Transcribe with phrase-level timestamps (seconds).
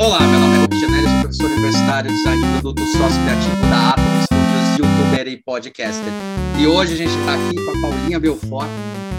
[0.00, 3.62] Olá, meu nome é Rubens Genelli, sou professor universitário de design de produto sócio criativo
[3.68, 6.12] da Atom Studios, youtuber e podcaster.
[6.58, 8.68] E hoje a gente está aqui com a Paulinha Belfort.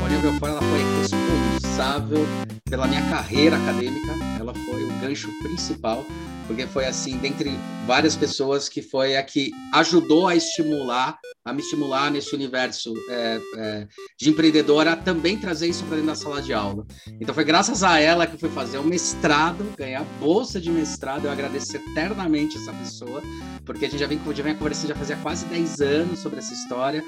[0.10, 2.26] Paulinha Belfort ela foi responsável
[2.68, 6.04] pela minha carreira acadêmica, ela foi o gancho principal,
[6.47, 7.51] porque foi assim, dentre
[7.86, 11.15] várias pessoas, que foi a que ajudou a estimular,
[11.46, 13.87] a me estimular nesse universo é, é,
[14.19, 16.88] de empreendedora, também trazer isso para dentro da sala de aula.
[17.22, 21.26] Então foi graças a ela que eu fui fazer o mestrado, ganhar bolsa de mestrado,
[21.26, 23.22] eu agradeço eternamente essa pessoa,
[23.64, 26.54] porque a gente já vem, já vem conversando já fazia quase 10 anos sobre essa
[26.54, 27.04] história,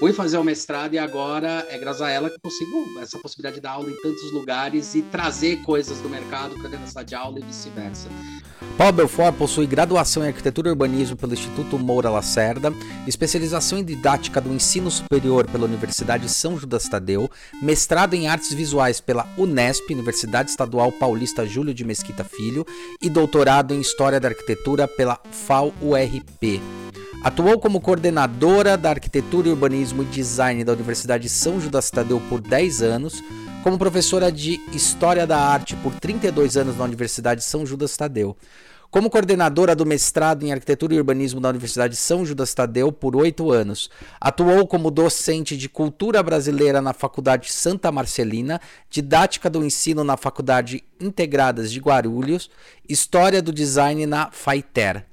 [0.00, 3.62] fui fazer o mestrado e agora é graças a ela que consigo essa possibilidade de
[3.62, 7.42] dar aula em tantos lugares e trazer coisas do mercado para dentro de aula e
[7.42, 8.08] vice-versa.
[8.76, 12.72] Paulo Belfort possui graduação em Arquitetura e Urbanismo pelo Instituto Moura Lacerda,
[13.06, 17.30] especialização em Didática do Ensino Superior pela Universidade São Judas Tadeu,
[17.62, 22.66] mestrado em Artes Visuais pela Unesp, Universidade Estadual Paulista Júlio de Mesquita Filho,
[23.00, 26.83] e doutorado em História da Arquitetura pela FAO-URP.
[27.24, 32.82] Atuou como coordenadora da Arquitetura Urbanismo e Design da Universidade São Judas Tadeu por 10
[32.82, 33.24] anos,
[33.62, 38.36] como professora de História da Arte por 32 anos na Universidade São Judas Tadeu,
[38.90, 43.50] como coordenadora do mestrado em Arquitetura e Urbanismo da Universidade São Judas Tadeu por oito
[43.50, 43.88] anos.
[44.20, 50.84] Atuou como docente de Cultura Brasileira na Faculdade Santa Marcelina, Didática do Ensino na Faculdade
[51.00, 52.50] Integradas de Guarulhos,
[52.86, 55.06] História do Design na FAITER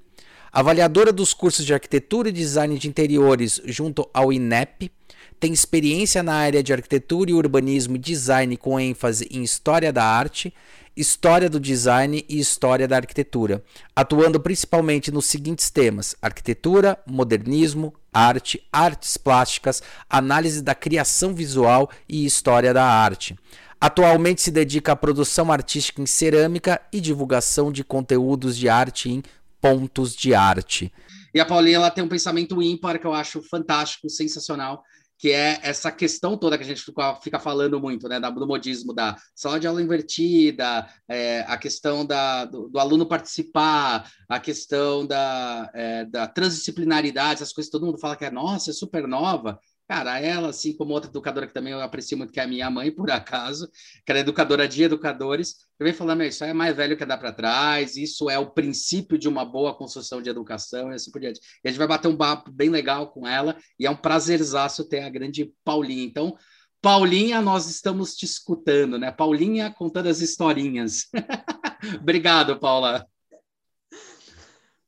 [0.52, 4.92] avaliadora dos cursos de arquitetura e design de interiores junto ao INEP,
[5.40, 10.04] tem experiência na área de arquitetura e urbanismo e design com ênfase em história da
[10.04, 10.54] arte,
[10.96, 13.64] história do design e história da arquitetura,
[13.96, 22.26] atuando principalmente nos seguintes temas: arquitetura, modernismo, arte, artes plásticas, análise da criação visual e
[22.26, 23.36] história da arte.
[23.80, 29.24] Atualmente se dedica à produção artística em cerâmica e divulgação de conteúdos de arte em
[29.62, 30.92] pontos de arte.
[31.34, 34.84] E a Paulinha ela tem um pensamento ímpar que eu acho fantástico, sensacional,
[35.22, 36.84] que é essa questão toda que a gente
[37.22, 42.44] fica, falando muito, né, do modismo da sala de aula invertida, é, a questão da,
[42.46, 48.00] do, do, aluno participar, a questão da, é, da transdisciplinaridade, essas coisas que todo mundo
[48.00, 49.60] fala que é, nossa, é super nova,
[49.92, 52.70] Cara, ela, assim como outra educadora que também eu aprecio muito, que é a minha
[52.70, 53.70] mãe, por acaso,
[54.06, 57.34] que ela é educadora de educadores, venho falando, isso é mais velho que dá para
[57.34, 61.42] trás, isso é o princípio de uma boa construção de educação e assim por diante.
[61.62, 64.88] E a gente vai bater um papo bem legal com ela, e é um prazerzaço
[64.88, 66.06] ter a grande Paulinha.
[66.06, 66.38] Então,
[66.82, 69.12] Paulinha, nós estamos te escutando, né?
[69.12, 71.10] Paulinha contando as historinhas.
[72.00, 73.06] Obrigado, Paula.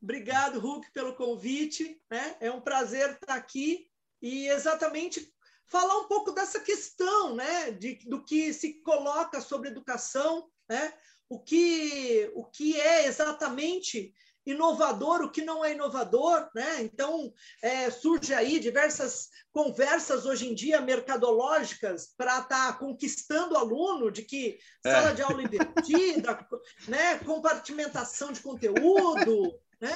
[0.02, 2.00] Obrigado, Hulk, pelo convite.
[2.10, 2.38] Né?
[2.40, 3.92] É um prazer estar aqui
[4.24, 5.30] e exatamente
[5.68, 10.94] falar um pouco dessa questão, né, de, do que se coloca sobre educação, né,
[11.28, 14.14] o que o que é exatamente
[14.46, 16.82] inovador, o que não é inovador, né?
[16.82, 23.58] Então é, surge aí diversas conversas hoje em dia mercadológicas para estar tá conquistando o
[23.58, 24.92] aluno de que é.
[24.92, 26.46] sala de aula invertida,
[26.88, 27.20] né?
[27.20, 29.94] Compartimentação de conteúdo, né?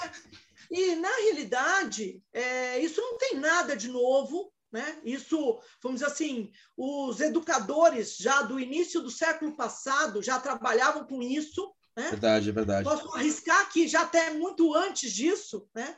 [0.69, 4.51] E, na realidade, é, isso não tem nada de novo.
[4.69, 4.99] Né?
[5.05, 11.21] Isso, vamos dizer assim, os educadores já do início do século passado já trabalhavam com
[11.21, 11.73] isso.
[11.95, 12.09] Né?
[12.09, 12.83] Verdade, verdade.
[12.83, 15.97] Posso arriscar que já até muito antes disso, né?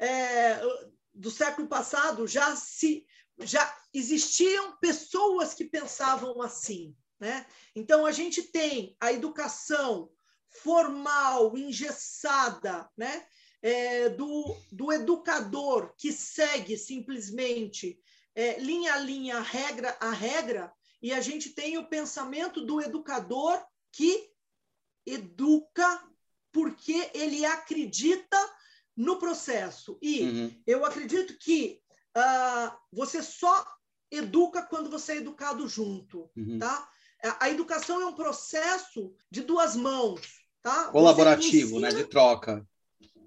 [0.00, 0.58] É,
[1.12, 3.04] do século passado, já se
[3.40, 6.96] já existiam pessoas que pensavam assim.
[7.20, 7.46] Né?
[7.74, 10.10] Então, a gente tem a educação
[10.50, 13.26] formal, engessada, né?
[13.62, 17.98] é, do, do educador que segue simplesmente
[18.34, 20.72] é, linha a linha, regra a regra,
[21.02, 23.60] e a gente tem o pensamento do educador
[23.92, 24.30] que
[25.06, 26.04] educa
[26.52, 28.36] porque ele acredita
[28.96, 29.98] no processo.
[30.02, 30.62] E uhum.
[30.66, 31.80] eu acredito que
[32.16, 33.66] uh, você só
[34.10, 36.58] educa quando você é educado junto, uhum.
[36.58, 36.90] tá?
[37.24, 40.84] A, a educação é um processo de duas mãos, tá?
[40.86, 41.94] Colaborativo, ensina, né?
[41.94, 42.66] De troca.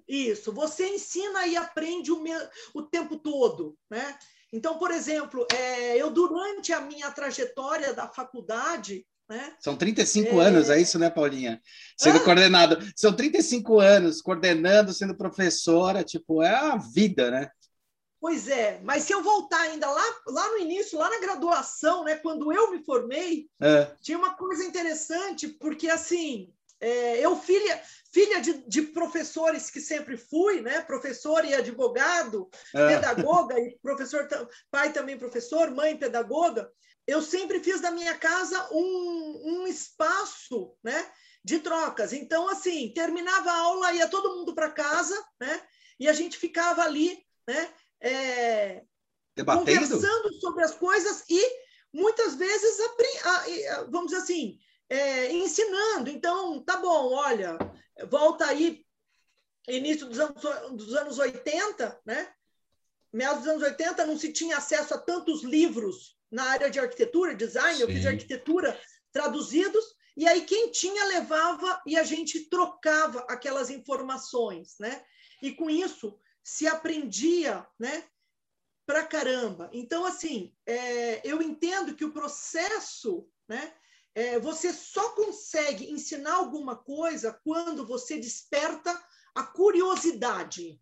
[0.06, 2.30] Isso, você ensina e aprende o, me...
[2.74, 4.18] o tempo todo, né?
[4.52, 9.56] Então, por exemplo, é, eu durante a minha trajetória da faculdade, né?
[9.58, 10.44] São 35 é...
[10.44, 11.60] anos, é isso, né, Paulinha?
[11.96, 12.24] Sendo ah?
[12.24, 12.78] coordenado.
[12.94, 17.50] São 35 anos coordenando, sendo professora, tipo, é a vida, né?
[18.20, 22.14] Pois é, mas se eu voltar ainda lá, lá no início, lá na graduação, né,
[22.14, 23.90] quando eu me formei, é.
[24.00, 26.48] tinha uma coisa interessante, porque assim,
[26.82, 27.80] É, eu, filha,
[28.12, 30.82] filha de, de, professores que sempre fui, né?
[30.82, 32.88] professor e advogado, é.
[32.88, 34.28] pedagoga, e professor,
[34.70, 36.70] pai também professor, mãe pedagoga,
[37.06, 41.06] eu sempre fiz da minha casa um, um espaço né?
[41.44, 42.12] de trocas.
[42.12, 45.62] Então, assim, terminava a aula, ia todo mundo para casa, né?
[46.00, 47.74] e a gente ficava ali né?
[48.00, 48.82] É,
[49.44, 51.40] conversando sobre as coisas e
[51.92, 52.76] muitas vezes,
[53.90, 54.58] vamos dizer assim,
[54.88, 56.10] é, ensinando.
[56.10, 57.56] Então, tá bom, olha,
[58.08, 58.84] volta aí,
[59.68, 60.42] início dos anos,
[60.72, 62.32] dos anos 80, né?
[63.12, 67.34] Meados dos anos 80 não se tinha acesso a tantos livros na área de arquitetura,
[67.34, 67.82] design, Sim.
[67.82, 68.80] eu fiz arquitetura
[69.12, 69.84] traduzidos,
[70.16, 75.04] e aí quem tinha levava e a gente trocava aquelas informações, né?
[75.42, 78.04] E com isso se aprendia, né?
[78.86, 79.70] Pra caramba.
[79.72, 83.74] Então, assim, é, eu entendo que o processo, né?
[84.14, 88.92] É, você só consegue ensinar alguma coisa quando você desperta
[89.34, 90.80] a curiosidade.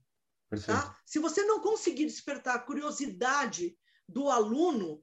[0.67, 0.99] Tá?
[1.07, 3.79] Se você não conseguir despertar a curiosidade
[4.09, 5.03] do aluno,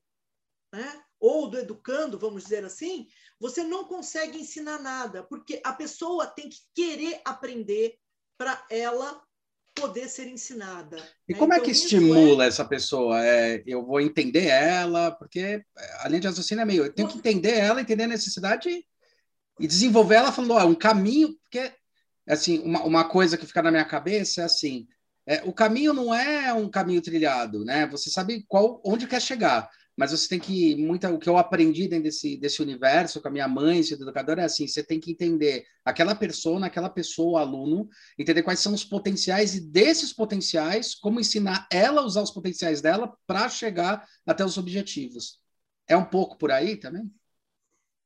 [0.73, 3.07] né, ou do educando, vamos dizer assim,
[3.39, 7.97] você não consegue ensinar nada, porque a pessoa tem que querer aprender
[8.37, 9.25] para ela
[9.79, 10.97] poder ser ensinada.
[11.27, 11.39] E né?
[11.39, 12.47] como é então, é que estimula é...
[12.47, 13.23] essa pessoa?
[13.23, 15.63] É, eu vou entender ela, porque
[15.99, 18.69] além de raciocínio é meio, eu tenho que entender ela, entender a necessidade
[19.59, 21.71] e desenvolver ela falando, ó, um caminho, porque
[22.27, 24.87] assim, uma, uma coisa que fica na minha cabeça é assim,
[25.25, 27.85] é, o caminho não é um caminho trilhado, né?
[27.87, 31.87] Você sabe qual, onde quer chegar mas você tem que muita o que eu aprendi
[31.87, 35.11] dentro desse, desse universo com a minha mãe, esse educador é assim, você tem que
[35.11, 41.19] entender aquela pessoa, aquela pessoa, aluno, entender quais são os potenciais e desses potenciais, como
[41.19, 45.41] ensinar ela a usar os potenciais dela para chegar até os objetivos.
[45.87, 47.11] É um pouco por aí também?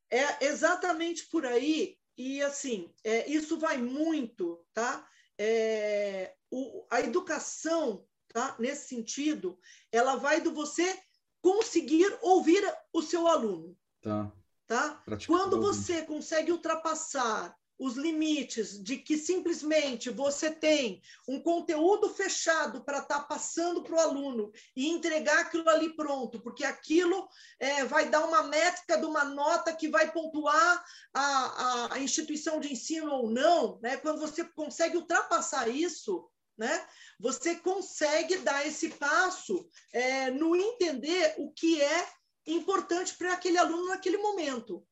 [0.09, 5.05] É exatamente por aí e assim, é, isso vai muito, tá?
[5.37, 8.55] É, o, a educação, tá?
[8.59, 9.59] Nesse sentido,
[9.91, 10.97] ela vai do você
[11.41, 13.75] conseguir ouvir o seu aluno.
[14.01, 14.31] Tá.
[14.67, 15.03] tá?
[15.27, 22.99] Quando você consegue ultrapassar os limites de que simplesmente você tem um conteúdo fechado para
[22.99, 27.27] estar tá passando para o aluno e entregar aquilo ali pronto, porque aquilo
[27.59, 32.59] é, vai dar uma métrica de uma nota que vai pontuar a, a, a instituição
[32.59, 33.97] de ensino ou não, né?
[33.97, 36.85] quando você consegue ultrapassar isso, né?
[37.19, 42.07] Você consegue dar esse passo é, no entender o que é
[42.45, 44.85] importante para aquele aluno naquele momento.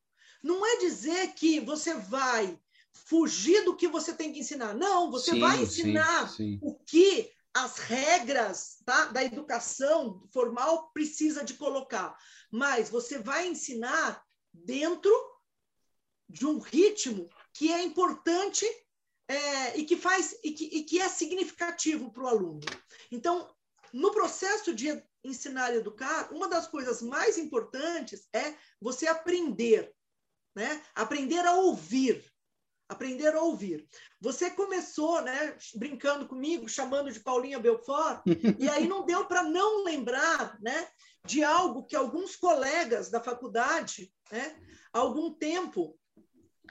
[0.43, 2.59] Não é dizer que você vai
[2.91, 4.73] fugir do que você tem que ensinar.
[4.73, 6.59] Não, você sim, vai ensinar sim, sim.
[6.61, 12.17] o que as regras tá, da educação formal precisa de colocar.
[12.51, 14.23] Mas você vai ensinar
[14.53, 15.11] dentro
[16.27, 18.65] de um ritmo que é importante
[19.29, 22.61] é, e que faz e que, e que é significativo para o aluno.
[23.11, 23.47] Então,
[23.93, 29.93] no processo de ensinar e educar, uma das coisas mais importantes é você aprender,
[30.55, 30.81] né?
[30.95, 32.25] Aprender a ouvir,
[32.87, 33.87] aprender a ouvir.
[34.19, 38.23] Você começou, né, brincando comigo, chamando de Paulinha Belfort,
[38.57, 40.89] e aí não deu para não lembrar, né,
[41.25, 44.59] de algo que alguns colegas da faculdade, né,
[44.91, 45.98] há algum tempo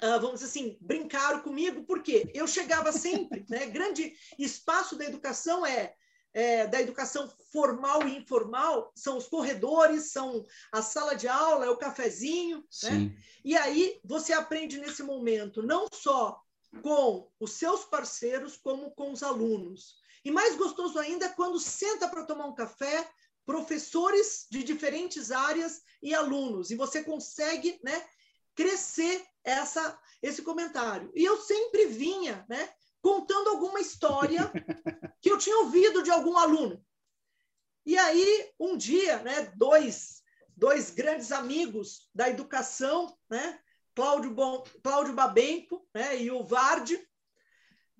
[0.02, 3.66] Uh, vamos dizer assim, brincaram comigo, porque eu chegava sempre, né?
[3.66, 5.94] Grande espaço da educação é,
[6.32, 11.70] é, da educação formal e informal, são os corredores, são a sala de aula, é
[11.70, 13.12] o cafezinho, né?
[13.44, 16.40] E aí você aprende nesse momento, não só
[16.82, 19.96] com os seus parceiros, como com os alunos.
[20.24, 23.08] E mais gostoso ainda é quando senta para tomar um café,
[23.46, 28.06] professores de diferentes áreas e alunos, e você consegue, né,
[28.54, 31.10] crescer essa, esse comentário.
[31.14, 32.68] E eu sempre vinha né,
[33.00, 34.50] contando alguma história
[35.20, 36.84] que eu tinha ouvido de algum aluno.
[37.86, 40.22] E aí, um dia, né, dois,
[40.56, 43.58] dois grandes amigos da educação, né,
[43.94, 47.02] Cláudio, Bom, Cláudio Babenco né, e o Vardi,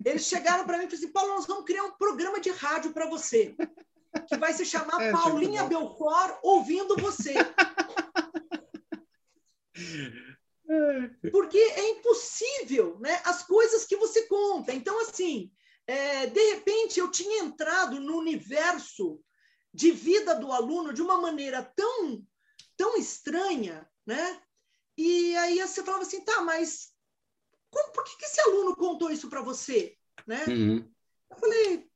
[0.05, 2.93] eles chegaram para mim e falaram assim, Paulo, nós vamos criar um programa de rádio
[2.93, 3.53] para você,
[4.27, 7.33] que vai se chamar é, Paulinha Belfort Ouvindo Você.
[11.31, 13.21] Porque é impossível, né?
[13.25, 14.73] As coisas que você conta.
[14.73, 15.51] Então, assim,
[15.87, 19.19] é, de repente eu tinha entrado no universo
[19.73, 22.23] de vida do aluno de uma maneira tão,
[22.77, 24.41] tão estranha, né?
[24.97, 26.91] E aí você falava assim, tá, mas
[27.71, 29.95] como, por que, que esse aluno contou isso para você,
[30.27, 30.45] né?
[30.47, 30.93] Uhum.
[31.31, 31.89] Eu falei,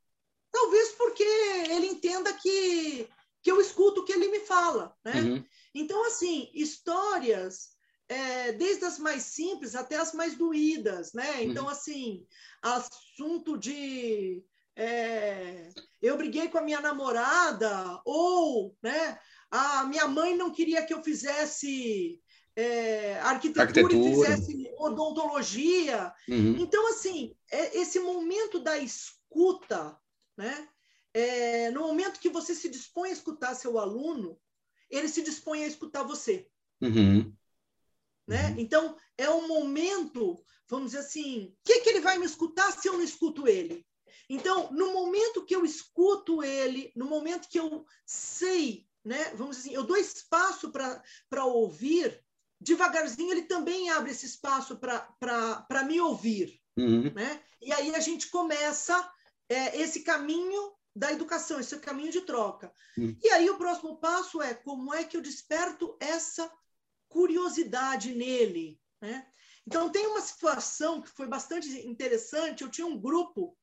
[0.52, 3.10] talvez porque ele entenda que
[3.44, 5.20] que eu escuto o que ele me fala, né?
[5.20, 5.46] Uhum.
[5.76, 7.73] Então, assim, histórias
[8.14, 11.44] é, desde as mais simples até as mais doídas, né?
[11.44, 11.70] Então, uhum.
[11.70, 12.28] assim,
[12.62, 14.44] assunto de
[14.76, 15.70] é,
[16.02, 21.04] eu briguei com a minha namorada, ou né, a minha mãe não queria que eu
[21.04, 22.22] fizesse
[22.56, 26.14] é, arquitetura, arquitetura, e fizesse odontologia.
[26.30, 26.58] Uhum.
[26.60, 29.98] Então, assim, é, esse momento da escuta,
[30.38, 30.68] né?
[31.16, 34.40] É, no momento que você se dispõe a escutar seu aluno,
[34.90, 36.48] ele se dispõe a escutar você.
[36.82, 37.32] Uhum.
[38.28, 38.50] Né?
[38.50, 38.56] Uhum.
[38.60, 42.88] Então, é um momento, vamos dizer assim, o que, que ele vai me escutar se
[42.88, 43.86] eu não escuto ele?
[44.30, 49.70] Então, no momento que eu escuto ele, no momento que eu sei, né, vamos dizer
[49.70, 52.24] assim, eu dou espaço para ouvir,
[52.60, 56.60] devagarzinho ele também abre esse espaço para me ouvir.
[56.78, 57.12] Uhum.
[57.14, 57.42] Né?
[57.62, 59.12] E aí a gente começa
[59.50, 62.72] é, esse caminho da educação, esse caminho de troca.
[62.98, 63.18] Uhum.
[63.22, 66.52] E aí o próximo passo é como é que eu desperto essa
[67.14, 68.82] curiosidade nele.
[69.00, 69.26] Né?
[69.68, 72.64] Então, tem uma situação que foi bastante interessante.
[72.64, 73.56] Eu tinha um grupo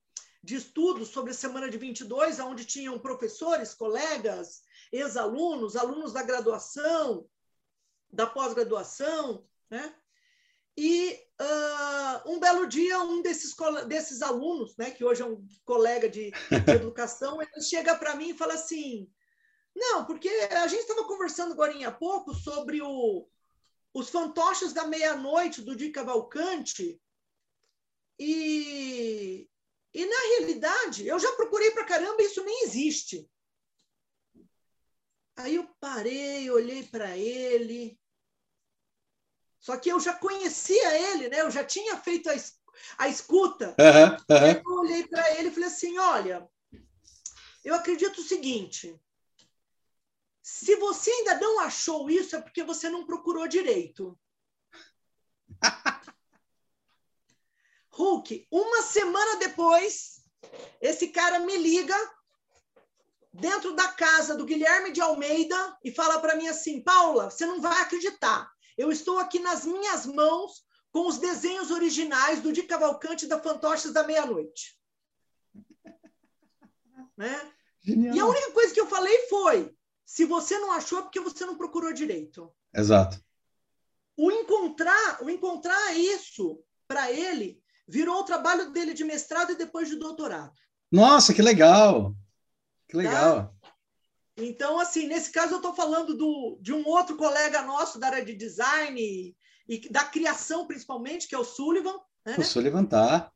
[0.42, 7.28] de estudos sobre a semana de 22, onde tinham professores, colegas, ex-alunos, alunos da graduação,
[8.10, 9.94] da pós-graduação, né?
[10.76, 13.54] E uh, um belo dia, um desses,
[13.86, 18.30] desses alunos, né, que hoje é um colega de, de educação, ele chega para mim
[18.30, 19.10] e fala assim:
[19.76, 23.28] Não, porque a gente estava conversando agora há pouco sobre o,
[23.92, 27.00] os fantoches da meia-noite do Di Cavalcante,
[28.18, 29.48] e,
[29.94, 33.26] e na realidade, eu já procurei para caramba, isso nem existe.
[35.36, 37.98] Aí eu parei, olhei para ele.
[39.58, 41.40] Só que eu já conhecia ele, né?
[41.40, 42.34] Eu já tinha feito a,
[42.98, 43.74] a escuta.
[43.78, 44.46] Uhum, uhum.
[44.46, 46.46] Eu olhei para ele e falei assim: olha,
[47.64, 49.00] eu acredito o seguinte.
[50.52, 54.18] Se você ainda não achou isso, é porque você não procurou direito.
[57.90, 60.24] Hulk, uma semana depois,
[60.80, 61.94] esse cara me liga
[63.32, 67.60] dentro da casa do Guilherme de Almeida e fala para mim assim: Paula, você não
[67.60, 68.52] vai acreditar.
[68.76, 73.92] Eu estou aqui nas minhas mãos com os desenhos originais do Di Cavalcante da Fantoches
[73.92, 74.76] da Meia-Noite.
[77.16, 77.52] né?
[77.86, 79.74] E a única coisa que eu falei foi:
[80.10, 82.52] se você não achou, é porque você não procurou direito.
[82.74, 83.22] Exato.
[84.16, 89.88] O encontrar, o encontrar isso para ele virou o trabalho dele de mestrado e depois
[89.88, 90.52] de doutorado.
[90.90, 92.12] Nossa, que legal!
[92.88, 92.98] Que tá?
[92.98, 93.36] legal!
[93.62, 93.72] Tá?
[94.36, 98.24] Então, assim, nesse caso eu estou falando do, de um outro colega nosso da área
[98.24, 99.36] de design e,
[99.68, 101.94] e da criação, principalmente, que é o Sullivan.
[102.26, 102.34] Né?
[102.36, 103.30] O Sullivan tá.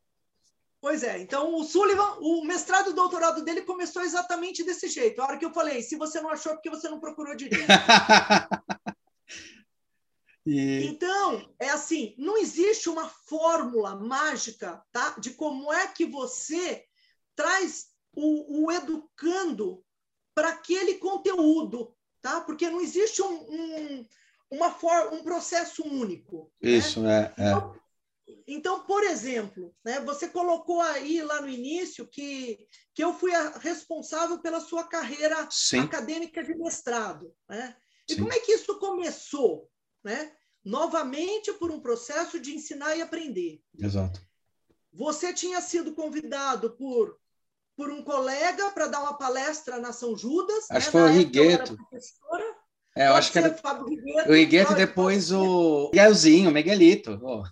[0.85, 5.19] Pois é, então o Sullivan, o mestrado e doutorado dele começou exatamente desse jeito.
[5.19, 7.67] A hora que eu falei, se você não achou, é porque você não procurou direito.
[10.47, 10.85] E...
[10.89, 16.85] Então, é assim, não existe uma fórmula mágica tá, de como é que você
[17.35, 19.83] traz o, o educando
[20.35, 22.43] para aquele conteúdo, tá?
[22.43, 24.07] Porque não existe um, um,
[24.51, 26.53] uma for, um processo único.
[26.63, 26.73] Né?
[26.73, 27.33] Isso, né?
[27.39, 27.45] é.
[27.45, 27.49] é.
[27.49, 27.75] Então,
[28.47, 33.59] então, por exemplo, né, você colocou aí lá no início que, que eu fui a
[33.59, 35.81] responsável pela sua carreira Sim.
[35.81, 37.35] acadêmica de mestrado.
[37.49, 37.77] Né?
[38.09, 38.21] E Sim.
[38.21, 39.69] como é que isso começou?
[40.05, 40.31] né?
[40.63, 43.61] novamente por um processo de ensinar e aprender.
[43.79, 44.21] Exato.
[44.93, 47.19] Você tinha sido convidado por,
[47.77, 50.71] por um colega para dar uma palestra na São Judas.
[50.71, 50.81] Acho né?
[50.81, 51.77] que foi o Rigueto.
[52.97, 57.21] É, eu acho que era Rigueto, o Rigueto e depois o Miguelzinho, Miguelito.
[57.23, 57.43] Oh.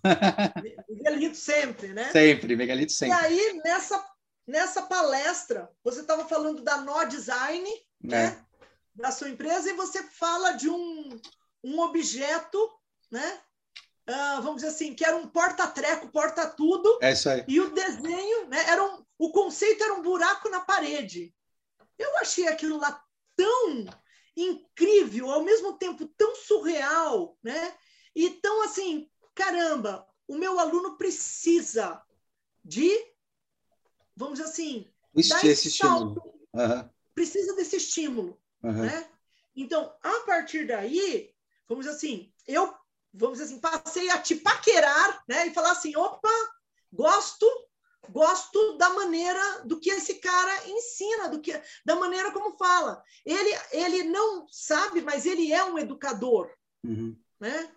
[0.89, 2.13] Miguelito sempre, né?
[2.13, 3.19] Sempre, Miguelito sempre.
[3.19, 4.05] E aí, nessa,
[4.47, 8.07] nessa palestra, você estava falando da Nó Design, é.
[8.07, 8.45] né?
[8.95, 11.21] Da sua empresa, e você fala de um,
[11.65, 12.71] um objeto,
[13.11, 13.41] né?
[14.09, 16.99] Uh, vamos dizer assim, que era um porta-treco, porta-tudo.
[17.03, 17.45] É isso aí.
[17.49, 18.65] E o desenho, né?
[18.69, 21.35] Era um, o conceito era um buraco na parede.
[21.99, 23.03] Eu achei aquilo lá
[23.37, 23.87] tão
[24.37, 27.75] incrível, ao mesmo tempo tão surreal, né?
[28.15, 32.03] E tão assim, caramba, o meu aluno precisa
[32.65, 32.91] de,
[34.17, 34.93] vamos dizer assim,
[35.29, 36.23] dar esse estímulo.
[36.55, 36.91] Uhum.
[37.15, 38.83] Precisa desse estímulo, uhum.
[38.83, 39.11] né?
[39.55, 41.35] Então, a partir daí,
[41.69, 42.75] vamos dizer assim, eu,
[43.13, 45.47] vamos dizer assim, passei a te paquerar, né?
[45.47, 46.31] E falar assim, opa,
[46.93, 47.47] gosto,
[48.11, 53.03] gosto da maneira do que esse cara ensina, do que da maneira como fala.
[53.25, 56.51] Ele, ele não sabe, mas ele é um educador,
[56.85, 57.17] uhum.
[57.41, 57.71] né?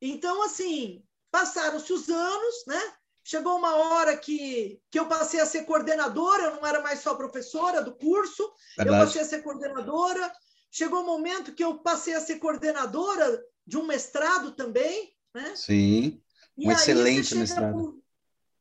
[0.00, 2.80] Então, assim, passaram-se os anos, né?
[3.22, 7.14] Chegou uma hora que, que eu passei a ser coordenadora, eu não era mais só
[7.14, 8.98] professora do curso, Verdade.
[8.98, 10.32] eu passei a ser coordenadora,
[10.70, 15.54] chegou o um momento que eu passei a ser coordenadora de um mestrado também, né?
[15.54, 16.20] Sim,
[16.56, 17.72] um excelente mestrado.
[17.72, 18.02] Pro,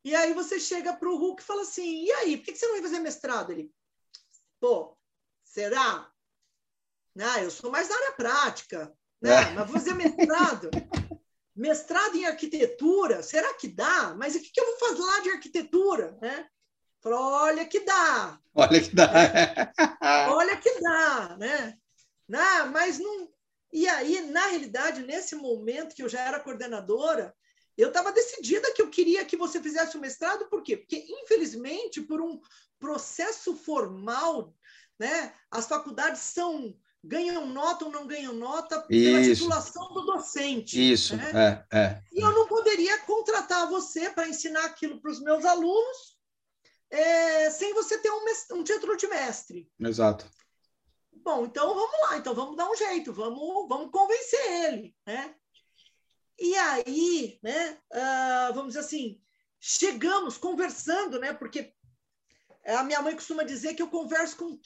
[0.03, 2.65] e aí você chega para o Hulk e fala assim, e aí, por que você
[2.65, 3.51] não vai fazer mestrado?
[3.51, 3.71] Ele,
[4.59, 4.97] pô,
[5.43, 6.09] será?
[7.21, 9.31] Ah, eu sou mais da área prática, né?
[9.31, 9.51] É.
[9.51, 10.69] Mas vou fazer mestrado.
[11.55, 14.15] mestrado em arquitetura, será que dá?
[14.15, 16.17] Mas o que, que eu vou fazer lá de arquitetura?
[16.21, 16.47] Né?
[17.01, 18.39] Falou, olha que dá.
[18.55, 19.11] Olha que dá.
[20.31, 21.77] olha que dá, né?
[22.27, 23.29] Não, mas não.
[23.73, 27.35] E aí, na realidade, nesse momento que eu já era coordenadora,
[27.81, 30.77] eu estava decidida que eu queria que você fizesse o mestrado, por quê?
[30.77, 32.39] Porque, infelizmente, por um
[32.77, 34.53] processo formal,
[34.97, 39.35] né, as faculdades são ganham nota ou não ganham nota pela Isso.
[39.35, 40.91] titulação do docente.
[40.91, 41.65] Isso, né?
[41.71, 42.03] é, é.
[42.11, 46.17] E eu não poderia contratar você para ensinar aquilo para os meus alunos
[46.89, 48.25] é, sem você ter um,
[48.57, 49.71] um, título de mestre.
[49.79, 50.29] Exato.
[51.11, 55.35] Bom, então vamos lá, então vamos dar um jeito, vamos, vamos convencer ele, né?
[56.39, 59.19] E aí, né, uh, vamos dizer assim,
[59.59, 61.33] chegamos conversando, né?
[61.33, 61.73] Porque
[62.65, 64.59] a minha mãe costuma dizer que eu converso com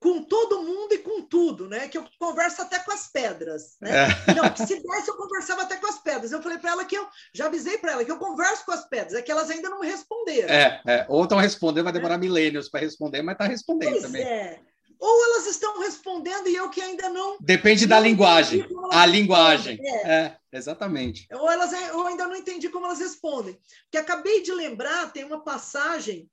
[0.00, 1.88] com todo mundo e com tudo, né?
[1.88, 3.90] Que eu converso até com as pedras, né?
[4.28, 4.34] É.
[4.34, 6.30] Não, que se desse eu conversava até com as pedras.
[6.30, 8.88] Eu falei para ela que eu já avisei para ela que eu converso com as
[8.88, 10.48] pedras, é que elas ainda não me responderam.
[10.48, 11.06] É, é.
[11.08, 12.18] ou estão respondendo, vai demorar é.
[12.18, 14.22] milênios para responder, mas está respondendo pois também.
[14.22, 14.60] É.
[14.98, 17.38] Ou elas estão respondendo e eu que ainda não.
[17.40, 18.66] Depende não da linguagem.
[18.90, 19.78] A linguagem.
[19.80, 20.12] É.
[20.12, 20.38] é.
[20.52, 21.26] exatamente.
[21.32, 23.58] Ou elas eu ainda não entendi como elas respondem.
[23.90, 26.28] Que acabei de lembrar, tem uma passagem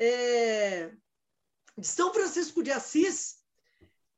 [0.00, 0.90] é,
[1.78, 3.36] de São Francisco de Assis,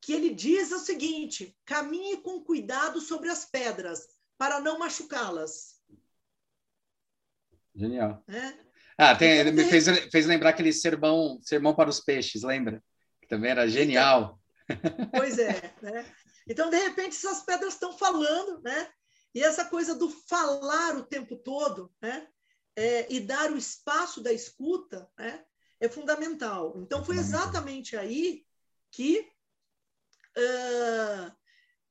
[0.01, 5.75] que ele diz o seguinte: caminhe com cuidado sobre as pedras, para não machucá-las.
[7.75, 8.23] Genial.
[8.29, 8.55] É?
[8.97, 12.83] Ah, tem, então, me fez, fez lembrar aquele sermão, sermão para os peixes, lembra?
[13.25, 14.39] Que também era genial.
[14.69, 16.07] Então, pois é, né?
[16.47, 18.91] Então, de repente, essas pedras estão falando, né?
[19.35, 22.29] E essa coisa do falar o tempo todo, né?
[22.77, 25.45] É, e dar o espaço da escuta, né?
[25.81, 26.75] é fundamental.
[26.79, 28.45] Então, foi exatamente aí
[28.91, 29.29] que,
[30.37, 31.33] uh,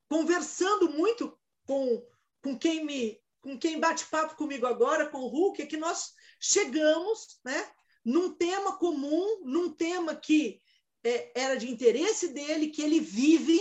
[0.07, 2.05] conversando muito com,
[2.41, 6.13] com quem me com quem bate papo comigo agora, com o Hulk, é que nós
[6.39, 7.69] chegamos né,
[8.05, 10.61] num tema comum, num tema que
[11.03, 13.59] é, era de interesse dele, que ele vive,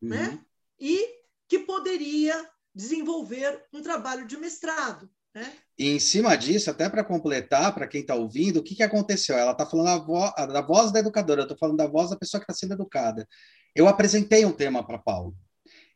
[0.00, 0.32] né, uhum.
[0.32, 0.44] né,
[0.80, 5.08] e que poderia desenvolver um trabalho de mestrado.
[5.34, 5.52] Né?
[5.78, 9.36] E em cima disso, até para completar, para quem está ouvindo, o que, que aconteceu?
[9.36, 12.40] Ela está falando vo da voz da educadora, eu estou falando da voz da pessoa
[12.40, 13.26] que está sendo educada.
[13.74, 15.32] Eu apresentei um tema para a Paula.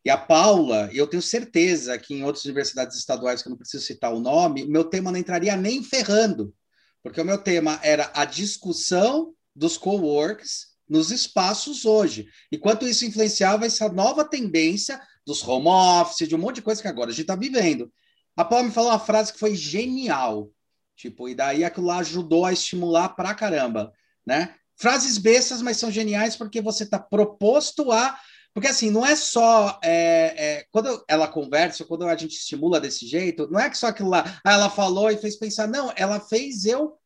[0.05, 3.85] E a Paula, eu tenho certeza que em outras universidades estaduais, que eu não preciso
[3.85, 6.55] citar o nome, o meu tema não entraria nem ferrando,
[7.03, 12.27] porque o meu tema era a discussão dos co-works nos espaços hoje.
[12.51, 16.81] E quanto isso influenciava essa nova tendência dos home office, de um monte de coisa
[16.81, 17.93] que agora a gente está vivendo.
[18.37, 20.51] A Paula me falou uma frase que foi genial.
[20.95, 23.93] Tipo, e daí aquilo lá ajudou a estimular pra caramba,
[24.25, 24.55] né?
[24.77, 28.19] Frases bestas, mas são geniais porque você está proposto a.
[28.55, 29.79] Porque assim, não é só.
[29.83, 33.89] É, é, quando ela conversa, quando a gente estimula desse jeito, não é que só
[33.89, 36.97] aquilo lá, ah, ela falou e fez pensar, não, ela fez eu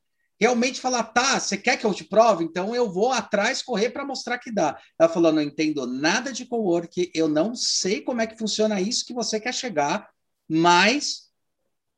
[0.41, 2.43] realmente falar, tá, você quer que eu te prove?
[2.43, 4.81] Então eu vou atrás correr para mostrar que dá.
[4.99, 9.05] Ela falou, não entendo nada de cowork, eu não sei como é que funciona isso
[9.05, 10.09] que você quer chegar,
[10.49, 11.29] mas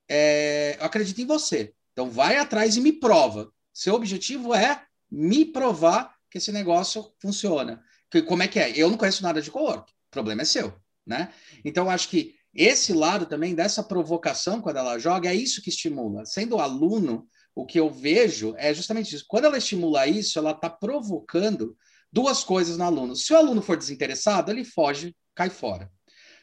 [0.09, 1.72] é, eu acredito em você.
[1.92, 3.48] Então vai atrás e me prova.
[3.72, 7.83] Seu objetivo é me provar que esse negócio funciona.
[8.11, 8.72] Que, como é que é?
[8.76, 9.90] Eu não conheço nada de co-work.
[9.92, 10.74] O problema é seu,
[11.07, 11.33] né?
[11.64, 16.26] Então acho que esse lado também dessa provocação quando ela joga é isso que estimula.
[16.26, 19.25] Sendo aluno, o que eu vejo é justamente isso.
[19.29, 21.77] Quando ela estimula isso, ela está provocando
[22.12, 23.17] duas coisas no aluno.
[23.17, 25.91] Se o aluno for desinteressado, ele foge, cai fora.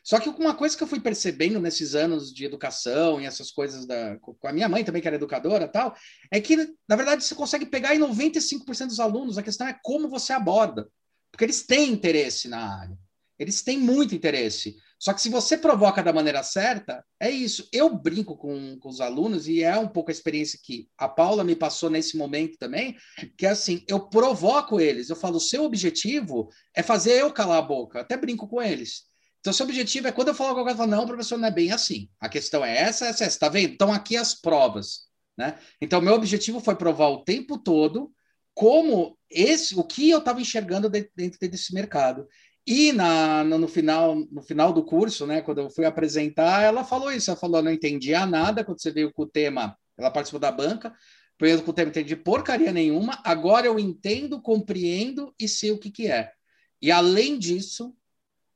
[0.04, 3.86] Só que uma coisa que eu fui percebendo nesses anos de educação e essas coisas
[3.86, 5.96] da, com a minha mãe também, que era educadora tal,
[6.32, 6.56] é que,
[6.88, 10.90] na verdade, você consegue pegar em 95% dos alunos, a questão é como você aborda.
[11.32, 12.98] Porque eles têm interesse na área.
[13.38, 14.76] Eles têm muito interesse.
[15.00, 17.70] Só que se você provoca da maneira certa, é isso.
[17.72, 21.42] Eu brinco com, com os alunos, e é um pouco a experiência que a Paula
[21.42, 22.98] me passou nesse momento também,
[23.38, 25.10] que é assim, eu provoco eles.
[25.10, 28.02] Eu falo, seu objetivo é fazer eu calar a boca.
[28.02, 29.04] Até brinco com eles.
[29.40, 31.72] Então, seu objetivo é, quando eu falo alguma coisa, falar, não, professor, não é bem
[31.72, 32.10] assim.
[32.20, 33.40] A questão é essa, essa, essa.
[33.40, 33.74] Tá vendo?
[33.74, 35.08] Então, aqui as provas.
[35.38, 35.58] Né?
[35.80, 38.12] Então, meu objetivo foi provar o tempo todo
[38.54, 42.28] como esse, o que eu estava enxergando dentro desse mercado.
[42.72, 47.12] E na, no, final, no final do curso, né, quando eu fui apresentar, ela falou
[47.12, 47.32] isso.
[47.32, 49.76] Ela falou: não entendia nada quando você veio com o tema.
[49.98, 50.94] Ela participou da banca,
[51.42, 53.20] veio com o tema, entendi porcaria nenhuma.
[53.24, 56.32] Agora eu entendo, compreendo e sei o que, que é.
[56.80, 57.92] E além disso,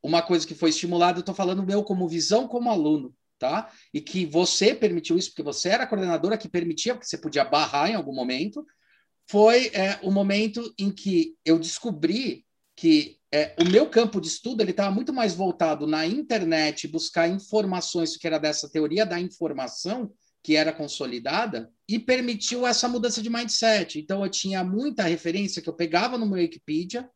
[0.04, 3.72] uma coisa que foi estimulada, eu estou falando meu como visão como aluno, tá?
[3.92, 7.44] E que você permitiu isso, porque você era a coordenadora que permitia, porque você podia
[7.44, 8.64] barrar em algum momento,
[9.28, 12.46] foi é, o momento em que eu descobri
[12.76, 17.28] que é, o meu campo de estudo ele estava muito mais voltado na internet, buscar
[17.28, 23.32] informações que era dessa teoria da informação que era consolidada e permitiu essa mudança de
[23.32, 23.98] mindset.
[24.00, 27.10] Então eu tinha muita referência que eu pegava no meu Wikipedia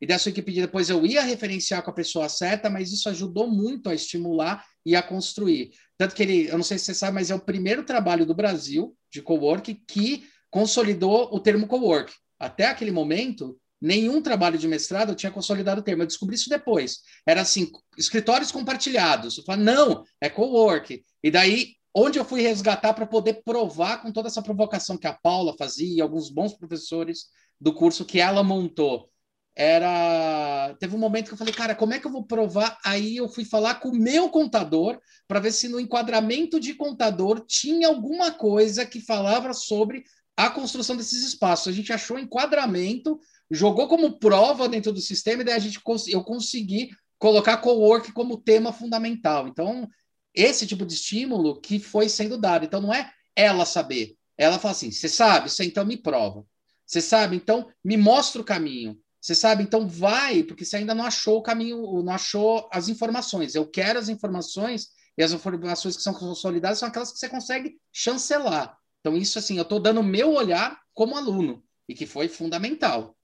[0.00, 3.88] e dessa Wikipedia depois eu ia referenciar com a pessoa certa, mas isso ajudou muito
[3.88, 5.70] a estimular e a construir.
[5.96, 8.34] Tanto que ele, eu não sei se você sabe, mas é o primeiro trabalho do
[8.34, 12.12] Brasil de cowork que consolidou o termo cowork.
[12.36, 13.56] Até aquele momento,
[13.86, 16.02] nenhum trabalho de mestrado tinha consolidado o termo.
[16.02, 16.98] Eu descobri isso depois.
[17.24, 19.38] Era assim, escritórios compartilhados.
[19.38, 21.04] Eu falei, não, é cowork.
[21.22, 25.12] E daí, onde eu fui resgatar para poder provar com toda essa provocação que a
[25.12, 27.26] Paula fazia e alguns bons professores
[27.60, 29.08] do curso que ela montou.
[29.54, 30.76] Era.
[30.78, 32.76] Teve um momento que eu falei, cara, como é que eu vou provar?
[32.84, 37.40] Aí eu fui falar com o meu contador para ver se no enquadramento de contador
[37.46, 40.04] tinha alguma coisa que falava sobre
[40.36, 41.68] a construção desses espaços.
[41.68, 43.18] A gente achou enquadramento,
[43.50, 48.36] jogou como prova dentro do sistema, e daí a gente, eu consegui colocar co-work como
[48.36, 49.48] tema fundamental.
[49.48, 49.88] Então,
[50.34, 52.64] esse tipo de estímulo que foi sendo dado.
[52.64, 54.16] Então, não é ela saber.
[54.36, 56.44] Ela fala assim: você sabe, você então me prova.
[56.86, 58.98] Você sabe, então me mostra o caminho.
[59.20, 63.56] Você sabe, então vai, porque você ainda não achou o caminho, não achou as informações.
[63.56, 67.76] Eu quero as informações, e as informações que são consolidadas são aquelas que você consegue
[67.92, 68.78] chancelar.
[69.00, 73.15] Então, isso assim, eu estou dando meu olhar como aluno, e que foi fundamental.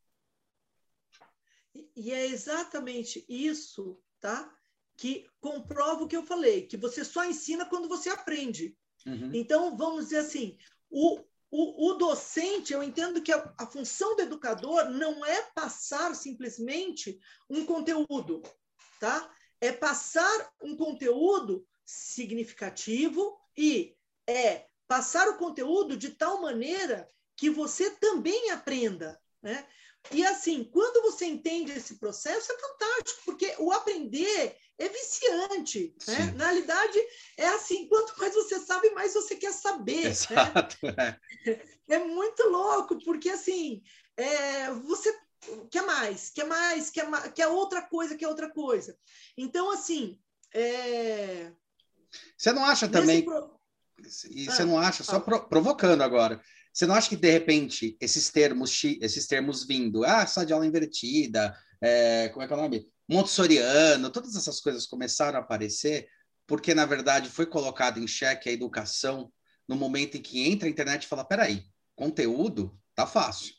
[1.94, 4.52] E é exatamente isso, tá?
[4.96, 8.76] Que comprova o que eu falei, que você só ensina quando você aprende.
[9.06, 9.30] Uhum.
[9.34, 10.56] Então, vamos dizer assim,
[10.90, 16.14] o, o, o, docente, eu entendo que a, a, função do educador não é passar
[16.14, 17.18] simplesmente
[17.50, 18.42] um conteúdo,
[19.00, 19.30] tá?
[19.60, 23.94] É passar um conteúdo significativo e
[24.26, 29.66] é passar o conteúdo de tal maneira que você também aprenda, né?
[30.10, 35.94] E assim, quando você entende esse processo, é fantástico, porque o aprender é viciante.
[36.08, 36.32] Né?
[36.36, 36.98] Na realidade,
[37.36, 40.04] é assim: quanto mais você sabe, mais você quer saber.
[40.04, 40.10] Né?
[40.10, 41.18] Exato, né?
[41.46, 41.94] é.
[41.94, 41.98] é.
[41.98, 43.82] muito louco, porque assim,
[44.16, 45.16] é, você
[45.70, 48.96] quer mais, quer mais, quer, mais, quer outra coisa, quer outra coisa.
[49.36, 50.18] Então, assim.
[50.52, 51.52] É...
[52.36, 53.24] Você não acha também.
[53.24, 53.58] Pro...
[54.30, 57.96] E você ah, não acha, só pro, provocando agora, você não acha que, de repente,
[58.00, 62.56] esses termos, esses termos vindo, ah, sala de aula invertida, é, como é que é
[62.56, 62.86] o nome?
[63.08, 66.08] Montessoriano, todas essas coisas começaram a aparecer
[66.46, 69.32] porque, na verdade, foi colocado em xeque a educação
[69.68, 73.54] no momento em que entra a internet e fala, peraí, conteúdo tá fácil,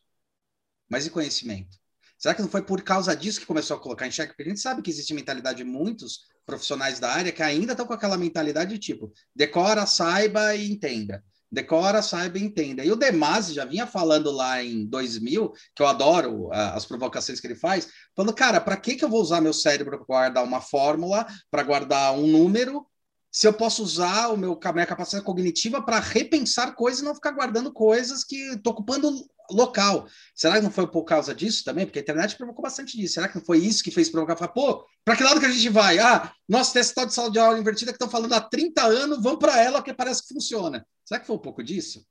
[0.90, 1.78] mas e conhecimento?
[2.18, 4.30] Será que não foi por causa disso que começou a colocar em xeque?
[4.30, 7.86] Porque a gente sabe que existe mentalidade de muitos profissionais da área que ainda estão
[7.86, 11.24] com aquela mentalidade de tipo, decora, saiba e entenda.
[11.54, 12.84] Decora, saiba e entenda.
[12.84, 17.46] E o Demasi já vinha falando lá em 2000, que eu adoro as provocações que
[17.46, 20.60] ele faz, falando, cara, para que, que eu vou usar meu cérebro para guardar uma
[20.60, 22.88] fórmula, para guardar um número,
[23.34, 27.16] se eu posso usar o meu, a minha capacidade cognitiva para repensar coisas e não
[27.16, 30.08] ficar guardando coisas que estou ocupando local.
[30.36, 31.84] Será que não foi por causa disso também?
[31.84, 33.16] Porque a internet provocou bastante disso.
[33.16, 34.38] Será que não foi isso que fez provocar?
[34.38, 35.98] Falar, pô, para que lado que a gente vai?
[35.98, 36.32] Ah,
[36.76, 39.60] esse tal de sala de aula invertida que estão falando há 30 anos, vamos para
[39.60, 40.86] ela que parece que funciona.
[41.04, 42.06] Será que foi um pouco disso?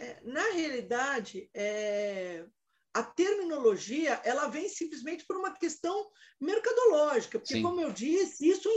[0.00, 2.44] É, na realidade, é,
[2.92, 7.62] a terminologia ela vem simplesmente por uma questão mercadológica, porque, Sim.
[7.62, 8.68] como eu disse, isso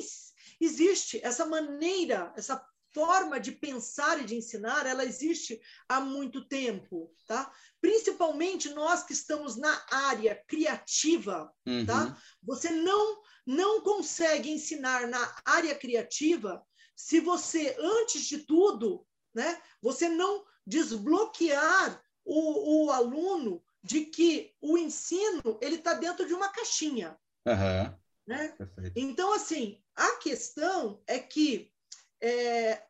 [0.66, 7.14] existe, essa maneira, essa forma de pensar e de ensinar, ela existe há muito tempo,
[7.26, 7.52] tá?
[7.80, 11.72] Principalmente nós que estamos na área criativa, tá?
[11.72, 11.86] uhum.
[11.86, 12.18] tá?
[12.44, 16.64] Você não não consegue ensinar na área criativa
[16.96, 24.78] se você antes de tudo, né, você não desbloquear o, o aluno de que o
[24.78, 27.98] ensino ele está dentro de uma caixinha, uhum.
[28.28, 28.56] né?
[28.96, 31.72] Então assim, a questão é que
[32.22, 32.84] é,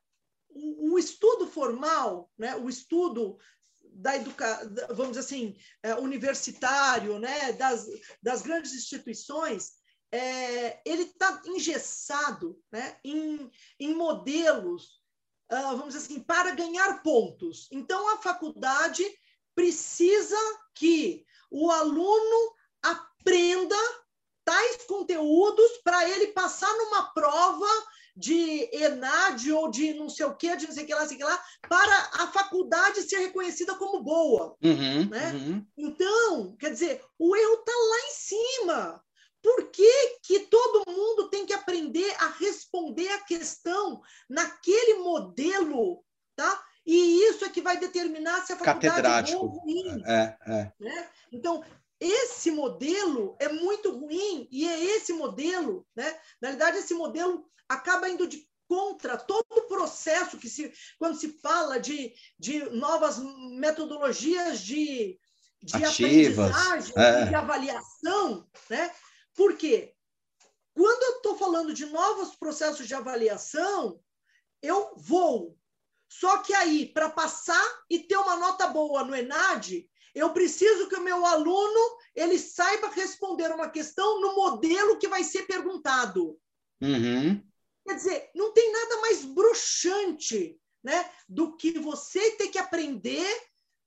[0.49, 3.37] o, o, estudo formal, né, o estudo
[3.93, 7.87] da educação, vamos dizer assim, é, universitário, né, das,
[8.21, 9.73] das grandes instituições,
[10.11, 15.01] é, ele está engessado né, em, em modelos,
[15.51, 17.67] uh, vamos dizer assim, para ganhar pontos.
[17.71, 19.03] Então, a faculdade
[19.55, 20.37] precisa
[20.75, 23.75] que o aluno aprenda
[24.51, 27.65] tais conteúdos para ele passar numa prova
[28.13, 31.15] de ENAD ou de não sei o que, de não sei o que lá, sei
[31.15, 34.57] que lá, para a faculdade ser reconhecida como boa.
[34.61, 35.31] Uhum, né?
[35.33, 35.65] Uhum.
[35.77, 39.03] Então, quer dizer, o erro está lá em cima.
[39.41, 46.03] por que, que todo mundo tem que aprender a responder a questão naquele modelo,
[46.35, 46.61] tá?
[46.85, 50.03] E isso é que vai determinar se a faculdade é bom ou ruim.
[50.05, 50.71] É, é.
[50.79, 51.09] Né?
[51.31, 51.63] Então,
[52.01, 56.19] esse modelo é muito ruim e é esse modelo, né?
[56.41, 61.27] Na verdade, esse modelo acaba indo de contra todo o processo que se quando se
[61.39, 63.19] fala de, de novas
[63.59, 65.19] metodologias de,
[65.61, 67.25] de Ativas, aprendizagem é.
[67.25, 68.91] de avaliação, né?
[69.35, 69.93] Por quê?
[70.73, 74.01] Quando eu estou falando de novos processos de avaliação,
[74.61, 75.55] eu vou.
[76.09, 80.95] Só que aí, para passar e ter uma nota boa no ENAD, eu preciso que
[80.95, 86.37] o meu aluno ele saiba responder uma questão no modelo que vai ser perguntado.
[86.81, 87.41] Uhum.
[87.87, 93.25] Quer dizer, não tem nada mais bruxante né, do que você ter que aprender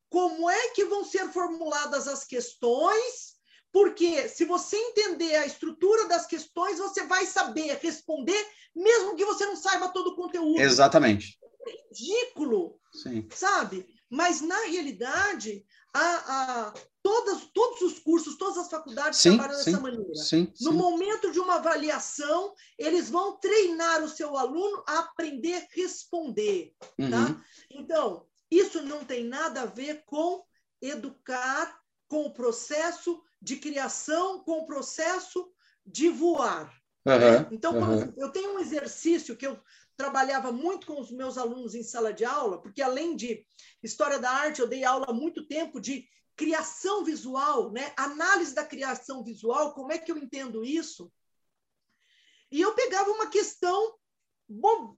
[0.09, 3.35] como é que vão ser formuladas as questões,
[3.73, 8.41] porque se você entender a estrutura das questões, você vai saber responder,
[8.75, 10.61] mesmo que você não saiba todo o conteúdo.
[10.61, 11.37] Exatamente.
[11.67, 13.29] É ridículo, Sim.
[13.35, 13.87] sabe?
[14.09, 19.71] Mas, na realidade, a, a, todas, todos os cursos, todas as faculdades sim, trabalham sim,
[19.71, 20.15] dessa maneira.
[20.17, 25.67] Sim, no momento de uma avaliação, eles vão treinar o seu aluno a aprender a
[25.71, 26.75] responder.
[26.99, 27.11] Uhum.
[27.11, 27.45] Tá?
[27.71, 30.45] Então, isso não tem nada a ver com
[30.83, 35.49] educar, com o processo de criação, com o processo
[35.87, 36.75] de voar.
[37.07, 38.13] Uhum, então, uhum.
[38.17, 39.61] eu tenho um exercício que eu
[39.97, 43.47] trabalhava muito com os meus alunos em sala de aula, porque além de
[43.83, 47.93] história da arte, eu dei aula há muito tempo de criação visual, né?
[47.97, 51.13] Análise da criação visual, como é que eu entendo isso?
[52.51, 53.97] E eu pegava uma questão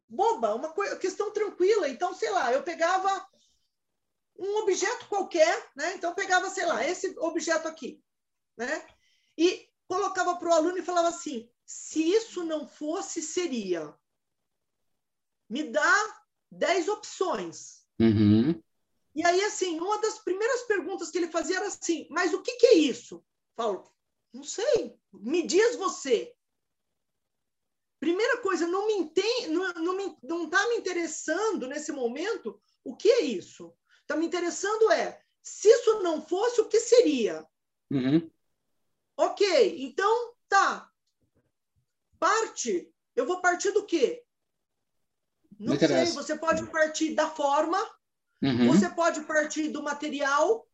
[0.09, 1.89] boba, uma questão tranquila.
[1.89, 3.27] Então, sei lá, eu pegava
[4.39, 5.95] um objeto qualquer, né?
[5.95, 8.03] Então, pegava, sei lá, esse objeto aqui,
[8.57, 8.87] né?
[9.37, 13.95] E colocava para o aluno e falava assim: se isso não fosse, seria
[15.49, 17.85] me dá 10 opções.
[18.01, 18.61] Uhum.
[19.15, 22.57] E aí, assim, uma das primeiras perguntas que ele fazia era assim: mas o que,
[22.57, 23.25] que é isso?
[23.57, 23.91] Falo,
[24.33, 26.35] não sei, me diz você.
[27.99, 32.95] Primeira coisa, não me entende, não, não, me, não tá me interessando nesse momento o
[32.95, 33.75] que é isso.
[34.03, 37.47] Está me interessando é, se isso não fosse, o que seria?
[37.91, 38.31] Uhum.
[39.17, 40.91] Ok, então tá.
[42.19, 44.26] Parte, eu vou partir do quê?
[45.59, 47.79] Não, não sei, você pode partir da forma,
[48.43, 48.69] uhum.
[48.69, 50.69] você pode partir do material,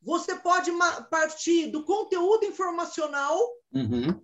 [0.00, 0.70] você pode
[1.10, 3.38] partir do conteúdo informacional.
[3.72, 4.22] Uhum.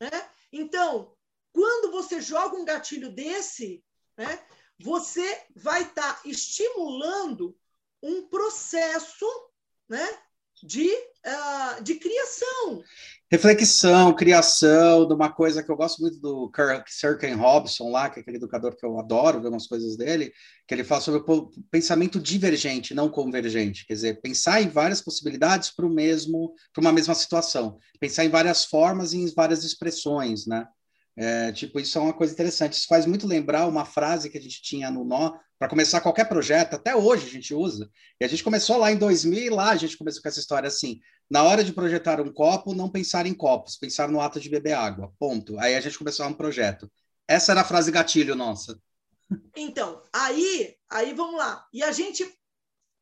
[0.00, 0.28] Né?
[0.52, 1.14] Então,
[1.52, 3.84] quando você joga um gatilho desse,
[4.16, 4.40] né,
[4.78, 7.56] você vai estar tá estimulando
[8.02, 9.26] um processo
[9.88, 10.18] né,
[10.62, 12.82] de, uh, de criação
[13.30, 16.50] reflexão, criação, de uma coisa que eu gosto muito do
[16.86, 20.32] Sir Ken Robson lá, que é aquele educador que eu adoro, ver umas coisas dele,
[20.68, 25.70] que ele fala sobre o pensamento divergente, não convergente, quer dizer, pensar em várias possibilidades
[25.70, 30.46] para o mesmo, para uma mesma situação, pensar em várias formas e em várias expressões,
[30.46, 30.66] né?
[31.16, 32.72] É, tipo, isso é uma coisa interessante.
[32.72, 35.32] Isso faz muito lembrar uma frase que a gente tinha no Nó,
[35.64, 37.90] para começar qualquer projeto, até hoje a gente usa.
[38.20, 40.68] E a gente começou lá em 2000 e lá a gente começou com essa história
[40.68, 41.00] assim:
[41.30, 44.74] na hora de projetar um copo, não pensar em copos, pensar no ato de beber
[44.74, 45.10] água.
[45.18, 45.58] Ponto.
[45.58, 46.92] Aí a gente começou um projeto.
[47.26, 48.78] Essa era a frase gatilho nossa.
[49.56, 51.66] Então, aí, aí vamos lá.
[51.72, 52.30] E a gente,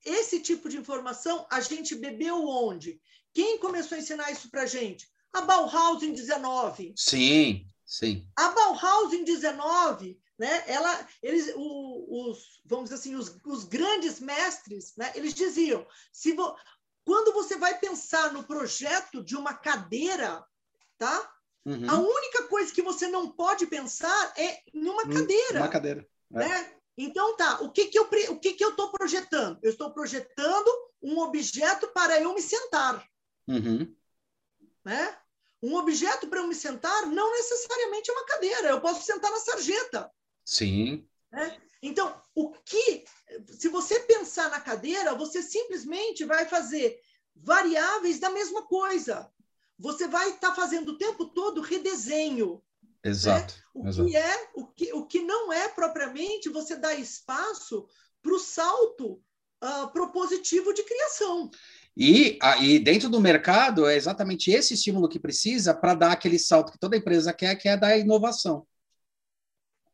[0.06, 3.00] esse tipo de informação, a gente bebeu onde?
[3.34, 5.08] Quem começou a ensinar isso para gente?
[5.32, 6.94] A Bauhaus em 19.
[6.96, 8.24] Sim, sim.
[8.36, 10.64] A Bauhaus em 19 né?
[10.66, 15.12] Ela, eles, o, os, vamos dizer assim, os, os grandes mestres, né?
[15.14, 16.56] Eles diziam, se vo,
[17.04, 20.44] quando você vai pensar no projeto de uma cadeira,
[20.98, 21.32] tá?
[21.64, 21.88] Uhum.
[21.88, 25.60] A única coisa que você não pode pensar é em uma hum, cadeira.
[25.60, 26.08] Uma cadeira.
[26.34, 26.38] É.
[26.38, 26.74] Né?
[26.98, 29.60] Então tá, o que que eu o que que eu estou projetando?
[29.62, 30.68] Eu estou projetando
[31.00, 33.06] um objeto para eu me sentar.
[33.46, 33.94] Uhum.
[34.84, 35.16] Né?
[35.62, 38.68] Um objeto para eu me sentar não necessariamente é uma cadeira.
[38.70, 40.10] Eu posso sentar na sarjeta.
[40.44, 41.06] Sim.
[41.30, 41.60] Né?
[41.82, 43.04] Então, o que,
[43.48, 46.98] se você pensar na cadeira, você simplesmente vai fazer
[47.34, 49.30] variáveis da mesma coisa.
[49.78, 52.62] Você vai estar tá fazendo o tempo todo redesenho.
[53.02, 53.54] Exato.
[53.54, 53.62] Né?
[53.74, 54.08] O exato.
[54.08, 57.86] que é, o que, o que não é propriamente você dar espaço
[58.22, 59.20] para o salto
[59.62, 61.50] uh, propositivo de criação.
[61.96, 66.72] E, e dentro do mercado é exatamente esse estímulo que precisa para dar aquele salto
[66.72, 68.66] que toda empresa quer, que é da inovação.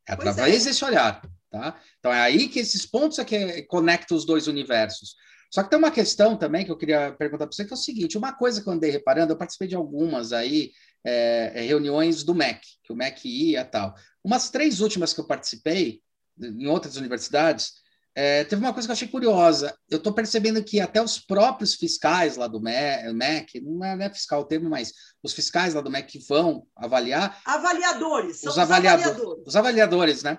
[0.08, 0.70] É através é.
[0.70, 1.78] desse olhar, tá?
[1.98, 5.14] Então é aí que esses pontos é que conectam os dois universos.
[5.50, 7.78] Só que tem uma questão também que eu queria perguntar para você, que é o
[7.78, 10.72] seguinte: uma coisa que eu andei reparando, eu participei de algumas aí,
[11.04, 13.94] é, é reuniões do MEC, que o MEC ia e tal.
[14.24, 16.00] Umas três últimas que eu participei,
[16.40, 17.74] em outras universidades,
[18.20, 19.78] é, teve uma coisa que eu achei curiosa.
[19.88, 24.12] Eu estou percebendo que até os próprios fiscais lá do MEC, não é, não é
[24.12, 27.40] fiscal o termo, mas os fiscais lá do MEC vão avaliar.
[27.44, 29.46] Avaliadores, os, avaliadores, avaliadores.
[29.46, 30.36] Os avaliadores, né?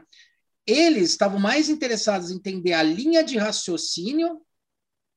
[0.67, 4.41] Eles estavam mais interessados em entender a linha de raciocínio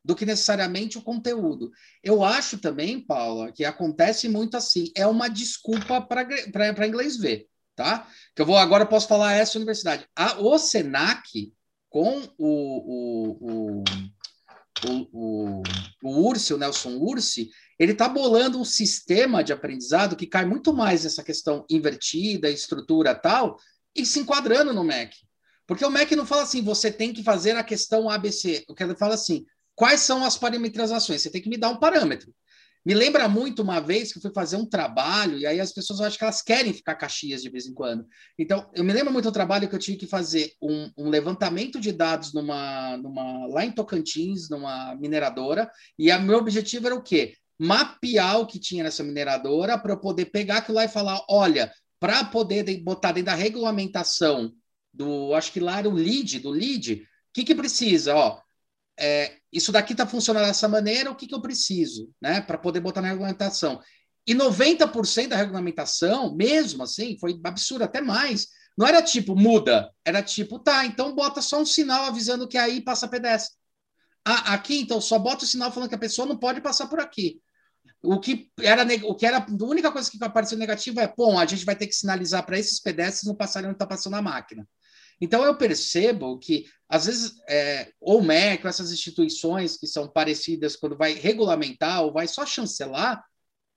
[0.05, 1.73] do que necessariamente o conteúdo.
[2.01, 4.85] Eu acho também, Paula, que acontece muito assim.
[4.97, 8.07] É uma desculpa para inglês ver, tá?
[8.37, 10.07] Que eu vou agora posso falar essa universidade.
[10.15, 11.53] A, o Senac
[11.93, 12.49] com o,
[12.89, 13.85] o, o,
[15.13, 15.63] o,
[16.03, 21.05] o o Nelson Ursi, ele está bolando um sistema de aprendizado que cai muito mais
[21.05, 23.59] nessa questão invertida, estrutura tal,
[23.95, 25.15] e se enquadrando no MEC.
[25.67, 28.65] Porque o MEC não fala assim, você tem que fazer a questão ABC.
[28.69, 31.21] O que ele fala assim, quais são as parametrizações?
[31.21, 32.35] Você tem que me dar um parâmetro.
[32.85, 36.01] Me lembra muito uma vez que eu fui fazer um trabalho, e aí as pessoas
[36.01, 38.05] acho que elas querem ficar caxias de vez em quando.
[38.37, 41.79] Então, eu me lembro muito do trabalho que eu tive que fazer um, um levantamento
[41.79, 47.03] de dados numa, numa, lá em Tocantins, numa mineradora, e o meu objetivo era o
[47.03, 47.37] quê?
[47.57, 51.73] Mapear o que tinha nessa mineradora para eu poder pegar aquilo lá e falar: olha,
[52.01, 54.53] para poder botar dentro da regulamentação
[54.93, 58.15] do, acho que lá era o lead, do lead, o que, que precisa?
[58.15, 58.41] Ó,
[58.99, 62.81] é, isso daqui está funcionando dessa maneira, o que, que eu preciso, né, para poder
[62.81, 63.81] botar na regulamentação?
[64.27, 68.49] E 90% da regulamentação, mesmo assim, foi absurdo, até mais.
[68.79, 72.81] Não era tipo, muda, era tipo, tá, então bota só um sinal avisando que aí
[72.81, 73.57] passa pedestre.
[74.25, 77.01] Ah, aqui, então, só bota o sinal falando que a pessoa não pode passar por
[77.01, 77.41] aqui.
[78.03, 81.47] O que era, o que era a única coisa que apareceu negativa é, bom, a
[81.47, 84.67] gente vai ter que sinalizar para esses pedestres não passarem onde está passando a máquina.
[85.23, 90.97] Então eu percebo que, às vezes, é, o MEC, essas instituições que são parecidas, quando
[90.97, 93.25] vai regulamentar ou vai só chancelar,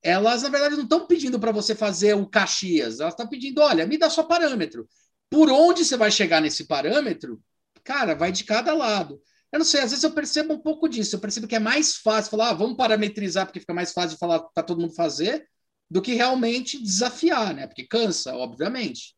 [0.02, 3.86] elas, na verdade, não estão pedindo para você fazer o Caxias, elas estão pedindo, olha,
[3.86, 4.90] me dá só parâmetro.
[5.30, 7.40] Por onde você vai chegar nesse parâmetro,
[7.84, 9.22] cara, vai de cada lado.
[9.52, 11.98] Eu não sei, às vezes eu percebo um pouco disso, eu percebo que é mais
[11.98, 15.48] fácil falar, ah, vamos parametrizar, porque fica mais fácil de falar para todo mundo fazer,
[15.92, 17.68] do que realmente desafiar, né?
[17.68, 19.16] Porque cansa, obviamente.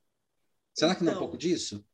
[0.74, 1.87] Será que não é um então, pouco disso?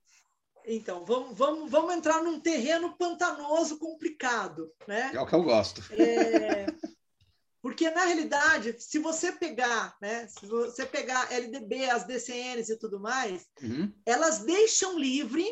[0.65, 5.11] Então, vamos, vamos, vamos entrar num terreno pantanoso complicado, né?
[5.13, 5.81] É o que eu gosto.
[5.93, 6.65] É,
[7.61, 12.99] porque, na realidade, se você pegar, né, se você pegar LDB, as DCNs e tudo
[12.99, 13.93] mais, uhum.
[14.05, 15.45] elas deixam livre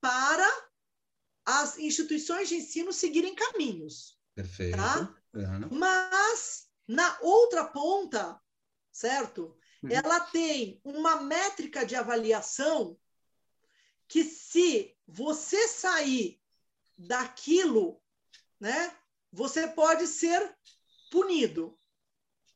[0.00, 0.46] para
[1.44, 4.18] as instituições de ensino seguirem caminhos.
[4.34, 4.76] Perfeito.
[4.76, 5.14] Tá?
[5.34, 5.68] Uhum.
[5.70, 8.40] Mas, na outra ponta,
[8.92, 9.56] certo?
[9.82, 9.90] Uhum.
[9.90, 12.98] Ela tem uma métrica de avaliação
[14.08, 16.40] que se você sair
[16.96, 18.00] daquilo,
[18.60, 18.92] né,
[19.32, 20.54] você pode ser
[21.10, 21.78] punido,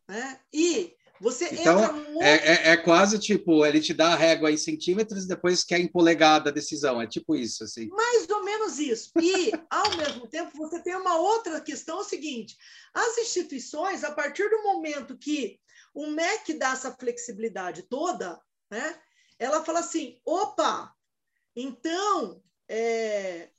[0.08, 0.40] né?
[0.52, 4.50] E você então, entra num é, é, é, quase tipo, ele te dá a régua
[4.50, 7.00] em centímetros e depois quer em polegada a decisão.
[7.00, 7.88] É tipo isso, assim.
[7.90, 9.10] Mais ou menos isso.
[9.20, 12.56] E, ao mesmo tempo, você tem uma outra questão, é o seguinte.
[12.94, 15.60] As instituições, a partir do momento que
[15.92, 18.98] o MEC dá essa flexibilidade toda, né?
[19.38, 20.94] Ela fala assim, opa,
[21.54, 23.50] então, é,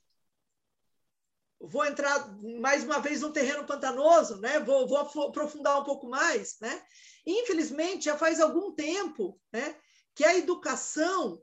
[1.59, 2.27] vou entrar
[2.59, 4.59] mais uma vez no terreno pantanoso, né?
[4.59, 6.83] Vou, vou, aprofundar um pouco mais, né?
[7.25, 9.75] Infelizmente, já faz algum tempo, né,
[10.15, 11.41] que a educação,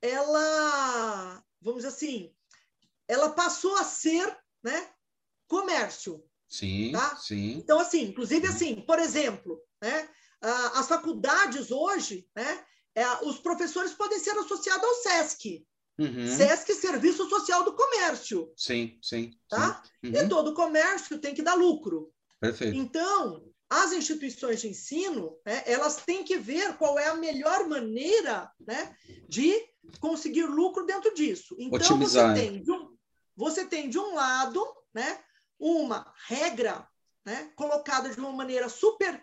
[0.00, 2.34] ela, vamos dizer assim,
[3.06, 4.90] ela passou a ser, né,
[5.46, 6.24] comércio.
[6.48, 7.16] Sim, tá?
[7.16, 7.52] sim.
[7.58, 10.08] Então, assim, inclusive assim, por exemplo, né,
[10.40, 15.66] as faculdades hoje, né, é, os professores podem ser associados ao SESC,
[15.98, 16.26] Uhum.
[16.26, 18.52] SESC Serviço Social do Comércio.
[18.56, 19.32] Sim, sim.
[19.48, 19.82] Tá?
[20.04, 20.10] Sim.
[20.10, 20.16] Uhum.
[20.16, 22.12] E todo comércio tem que dar lucro.
[22.40, 22.76] Perfeito.
[22.76, 28.50] Então, as instituições de ensino, né, elas têm que ver qual é a melhor maneira
[28.66, 28.96] né,
[29.28, 29.52] de
[30.00, 31.56] conseguir lucro dentro disso.
[31.58, 32.34] Então, Otimizar.
[32.34, 32.96] você tem, de um,
[33.36, 35.20] você tem, de um lado, né,
[35.58, 36.88] uma regra
[37.24, 39.22] né, colocada de uma maneira super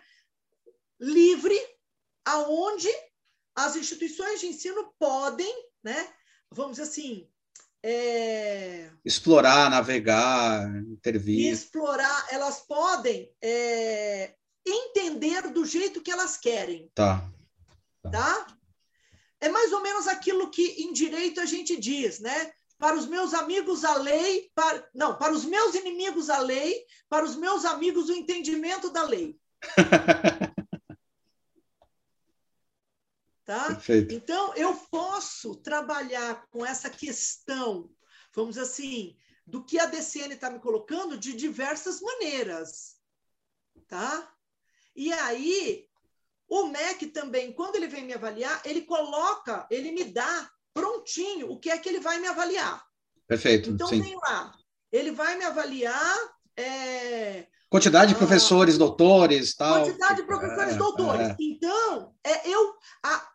[1.00, 1.58] livre,
[2.24, 2.88] aonde
[3.54, 6.14] as instituições de ensino podem né,
[6.52, 7.28] vamos dizer assim.
[7.82, 8.90] É...
[9.04, 11.52] Explorar, navegar, intervir.
[11.52, 14.34] Explorar, elas podem é...
[14.66, 16.90] entender do jeito que elas querem.
[16.94, 17.30] Tá.
[18.02, 18.10] tá.
[18.10, 18.46] Tá?
[19.40, 22.52] É mais ou menos aquilo que em direito a gente diz, né?
[22.78, 24.88] Para os meus amigos a lei, para...
[24.94, 29.38] não, para os meus inimigos a lei, para os meus amigos o entendimento da lei.
[33.46, 33.66] Tá?
[33.66, 34.12] Perfeito.
[34.12, 37.88] Então, eu posso trabalhar com essa questão,
[38.34, 39.16] vamos dizer assim,
[39.46, 42.96] do que a DCN está me colocando de diversas maneiras,
[43.86, 44.32] tá?
[44.96, 45.86] E aí,
[46.48, 51.60] o MEC também, quando ele vem me avaliar, ele coloca, ele me dá prontinho o
[51.60, 52.84] que é que ele vai me avaliar.
[53.28, 53.70] Perfeito.
[53.70, 54.02] Então, sim.
[54.02, 54.52] tem lá,
[54.90, 56.16] ele vai me avaliar.
[56.56, 59.84] É, Quantidade de ah, professores, doutores, tal.
[59.84, 61.28] Quantidade de professores, É, doutores.
[61.28, 61.36] é.
[61.38, 62.74] Então, é, eu,
[63.04, 63.28] a,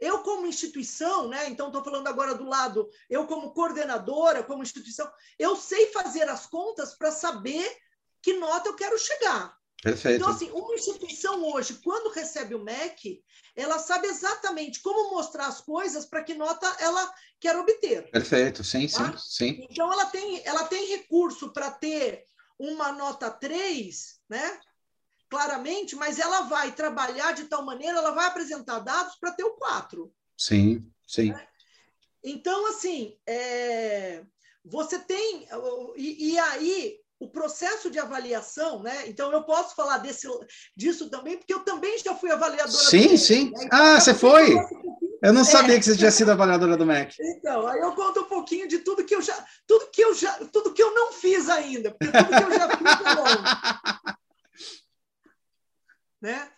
[0.00, 1.48] eu como instituição, né?
[1.48, 6.46] Então, estou falando agora do lado, eu como coordenadora, como instituição, eu sei fazer as
[6.46, 7.70] contas para saber
[8.22, 9.56] que nota eu quero chegar.
[9.82, 10.16] Perfeito.
[10.16, 13.22] Então, assim, uma instituição hoje, quando recebe o MEC,
[13.54, 18.10] ela sabe exatamente como mostrar as coisas para que nota ela quer obter.
[18.10, 19.16] Perfeito, sim, sim, Tá?
[19.18, 19.66] sim.
[19.70, 22.24] Então, ela tem, ela tem recurso para ter
[22.58, 24.60] uma nota 3, né?
[25.28, 29.54] Claramente, mas ela vai trabalhar de tal maneira, ela vai apresentar dados para ter o
[29.54, 30.12] 4.
[30.36, 31.34] Sim, sim.
[32.22, 34.22] Então, assim, é,
[34.64, 35.48] você tem.
[35.96, 39.08] E, e aí, o processo de avaliação, né?
[39.08, 40.28] Então, eu posso falar desse,
[40.76, 42.70] disso também, porque eu também já fui avaliadora.
[42.70, 43.50] do Sim, MEC, sim.
[43.50, 43.68] né?
[43.72, 44.54] Ah, eu você foi?
[44.54, 45.44] um Eu não É.
[45.44, 47.16] sabia que você tinha sido avaliadora do MEC.
[47.20, 49.34] Então, aí eu conto um pouquinho de tudo que eu já,
[49.66, 52.68] tudo que eu já, tudo que eu não fiz ainda, porque tudo que eu já
[52.76, 53.42] fiz é longe.
[56.26, 56.52] né?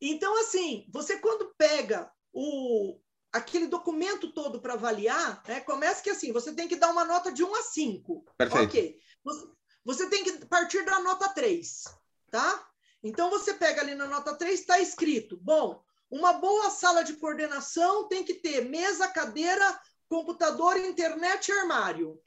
[0.00, 2.98] Então, assim, você quando pega o
[3.32, 5.60] aquele documento todo para avaliar, né?
[5.60, 8.24] Começa que assim, você tem que dar uma nota de 1 a 5.
[8.36, 8.64] Perfeito.
[8.64, 8.98] Ok.
[9.24, 9.48] Você,
[9.84, 11.84] você tem que partir da nota 3,
[12.30, 12.68] tá?
[13.02, 18.08] Então você pega ali na nota 3, está escrito: bom, uma boa sala de coordenação
[18.08, 22.20] tem que ter mesa, cadeira, computador, internet e armário.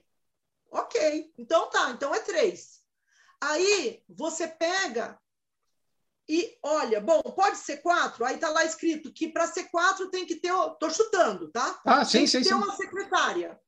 [0.72, 2.82] Ok, então tá, então é 3.
[3.42, 5.20] Aí você pega
[6.30, 8.26] e olha, bom, pode ser 4?
[8.26, 10.52] Aí tá lá escrito que para ser 4 tem que ter.
[10.80, 11.80] Tô chutando, tá?
[11.86, 12.56] Ah, sim, tem sim, que ter sim.
[12.56, 13.60] uma secretária.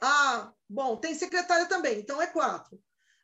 [0.00, 2.78] Ah, bom, tem secretária também, então é quatro.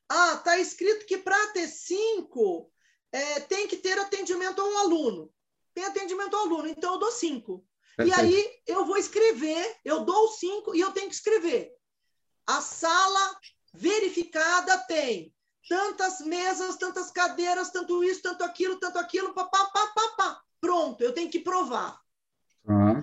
[0.09, 2.73] Ah, tá escrito que para ter cinco
[3.13, 5.31] é, tem que ter atendimento ao aluno.
[5.75, 7.65] Tem atendimento ao aluno, então eu dou cinco.
[7.93, 8.21] E Perfeito.
[8.21, 11.71] aí eu vou escrever, eu dou cinco e eu tenho que escrever.
[12.47, 13.39] A sala
[13.75, 15.35] verificada tem
[15.69, 20.43] tantas mesas, tantas cadeiras, tanto isso, tanto aquilo, tanto aquilo, papá, papá, papá.
[20.61, 22.01] Pronto, eu tenho que provar.
[22.69, 23.03] Ah,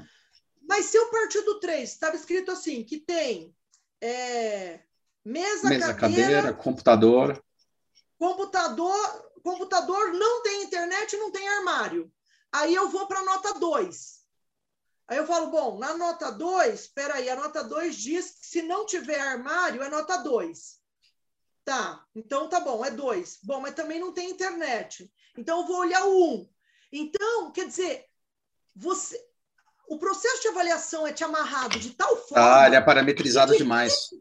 [0.67, 3.55] Mas se eu partir do 3, estava escrito assim, que tem
[4.01, 4.81] é,
[5.23, 7.43] mesa, Mesa, cadeira, cadeira, computador.
[8.17, 12.11] computador, computador não tem internet, não tem armário.
[12.51, 14.17] Aí eu vou para a nota 2.
[15.07, 18.61] Aí eu falo, bom, na nota 2, espera aí, a nota 2 diz que se
[18.61, 20.76] não tiver armário, é nota 2.
[21.67, 23.39] Tá, então tá bom, é 2.
[23.43, 25.11] Bom, mas também não tem internet.
[25.37, 26.33] Então eu vou olhar o 1.
[26.33, 26.49] Um.
[26.93, 28.05] Então, quer dizer,
[28.73, 29.21] você,
[29.89, 32.61] o processo de avaliação é te amarrado de tal forma.
[32.61, 34.11] Ah, ele é parametrizado que demais.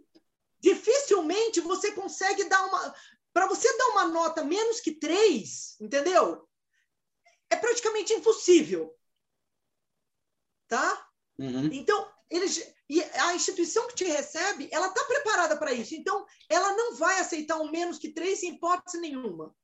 [0.59, 2.93] Dificilmente você consegue dar uma.
[3.33, 6.49] Para você dar uma nota menos que 3, entendeu?
[7.49, 8.93] É praticamente impossível.
[10.67, 11.09] Tá?
[11.39, 11.71] Uhum.
[11.73, 15.95] Então, eles, e a instituição que te recebe, ela está preparada para isso.
[15.95, 19.55] Então, ela não vai aceitar um menos que 3 em hipótese nenhuma.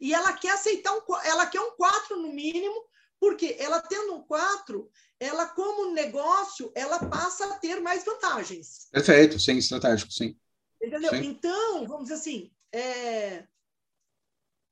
[0.00, 2.84] E ela quer aceitar um, ela quer um 4 no mínimo,
[3.18, 8.88] porque ela tendo um 4, ela, como negócio, ela passa a ter mais vantagens.
[8.90, 10.38] Perfeito, sim, estratégico, sim.
[10.82, 11.10] Entendeu?
[11.10, 11.24] Sim.
[11.24, 13.46] Então, vamos dizer assim, é,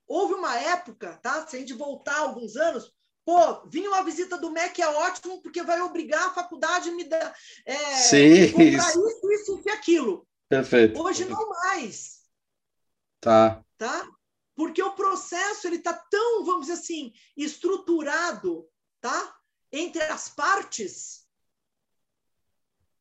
[0.06, 1.46] houve uma época, tá?
[1.46, 2.93] Se a gente voltar alguns anos,
[3.24, 7.04] pô, vinha uma visita do MEC é ótimo porque vai obrigar a faculdade a me
[7.04, 9.08] dar é, Sim, comprar isso.
[9.08, 10.26] isso, isso e aquilo.
[10.48, 11.00] Perfeito.
[11.00, 12.22] Hoje não mais,
[13.20, 13.64] Tá.
[13.78, 14.06] tá?
[14.54, 18.68] Porque o processo ele está tão, vamos dizer assim, estruturado,
[19.00, 19.36] tá?
[19.72, 21.24] Entre as partes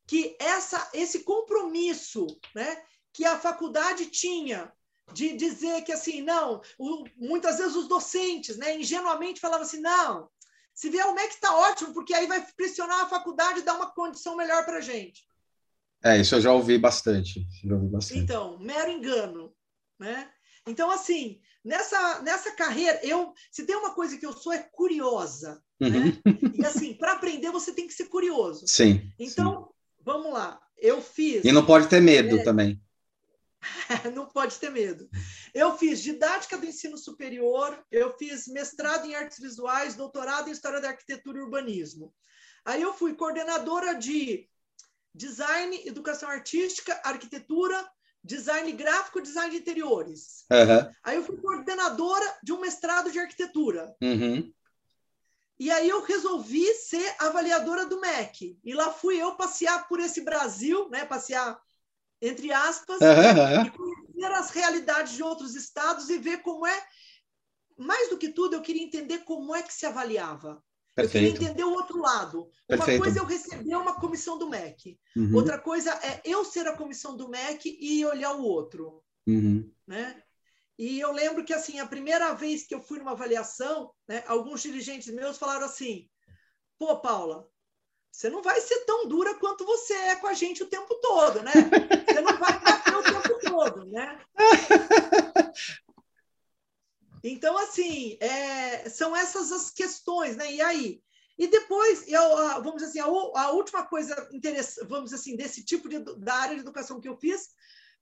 [0.08, 4.72] que essa esse compromisso, né, que a faculdade tinha
[5.12, 10.30] de dizer que assim, não, o- muitas vezes os docentes, né, ingenuamente falavam assim, não,
[10.74, 13.92] se vier o MEC está ótimo, porque aí vai pressionar a faculdade e dar uma
[13.92, 15.24] condição melhor para a gente.
[16.04, 17.46] É, isso eu já ouvi bastante.
[17.64, 18.20] Já ouvi bastante.
[18.20, 19.54] Então, mero engano,
[20.00, 20.30] né?
[20.68, 25.62] Então, assim, nessa, nessa carreira, eu se tem uma coisa que eu sou é curiosa,
[25.80, 25.90] Uhum.
[25.90, 26.22] né?
[26.56, 28.66] E assim, para aprender você tem que ser curioso.
[28.68, 29.12] Sim.
[29.20, 29.70] Então,
[30.02, 30.60] vamos lá.
[30.78, 31.42] Eu fiz.
[31.44, 31.50] sim.
[31.50, 32.44] E não pode ter medo É.
[32.44, 32.82] também.
[34.14, 35.10] não pode ter medo.
[35.54, 40.82] Eu fiz didática do ensino superior, eu fiz mestrado em artes visuais, doutorado em história
[40.82, 42.14] da arquitetura e urbanismo.
[42.66, 44.48] Aí eu fui coordenadora de
[45.14, 47.88] design, educação artística, arquitetura,
[48.24, 50.46] design gráfico, design de interiores.
[50.52, 50.90] Aham.
[51.04, 53.96] Aí eu fui coordenadora de um mestrado de arquitetura.
[54.02, 54.52] Uhum.
[55.60, 58.58] E aí eu resolvi ser avaliadora do MEC.
[58.64, 61.06] E lá fui eu passear por esse Brasil, né?
[61.06, 61.60] Passear
[62.24, 63.66] entre aspas, uhum.
[63.66, 66.86] e conhecer as realidades de outros estados e ver como é.
[67.78, 70.64] Mais do que tudo, eu queria entender como é que se avaliava.
[70.96, 71.26] Perfeito.
[71.26, 72.50] Eu queria entender o outro lado.
[72.68, 72.98] Perfeito.
[72.98, 74.98] Uma coisa é eu receber uma comissão do MEC.
[75.18, 75.36] Uhum.
[75.36, 79.04] Outra coisa é eu ser a comissão do MEC e olhar o outro.
[79.28, 79.70] Uhum.
[79.88, 80.22] Né?
[80.78, 84.62] E eu lembro que, assim, a primeira vez que eu fui numa avaliação, né, alguns
[84.62, 86.08] dirigentes meus falaram assim,
[86.80, 87.48] pô, Paula,
[88.14, 91.42] você não vai ser tão dura quanto você é com a gente o tempo todo,
[91.42, 91.52] né?
[92.08, 94.20] Você não vai bater o tempo todo, né?
[97.26, 100.52] Então, assim, é, são essas as questões, né?
[100.52, 101.02] E aí?
[101.38, 105.64] E depois, eu, vamos dizer assim, a, a última coisa interessante, vamos dizer assim, desse
[105.64, 107.48] tipo de, da área de educação que eu fiz,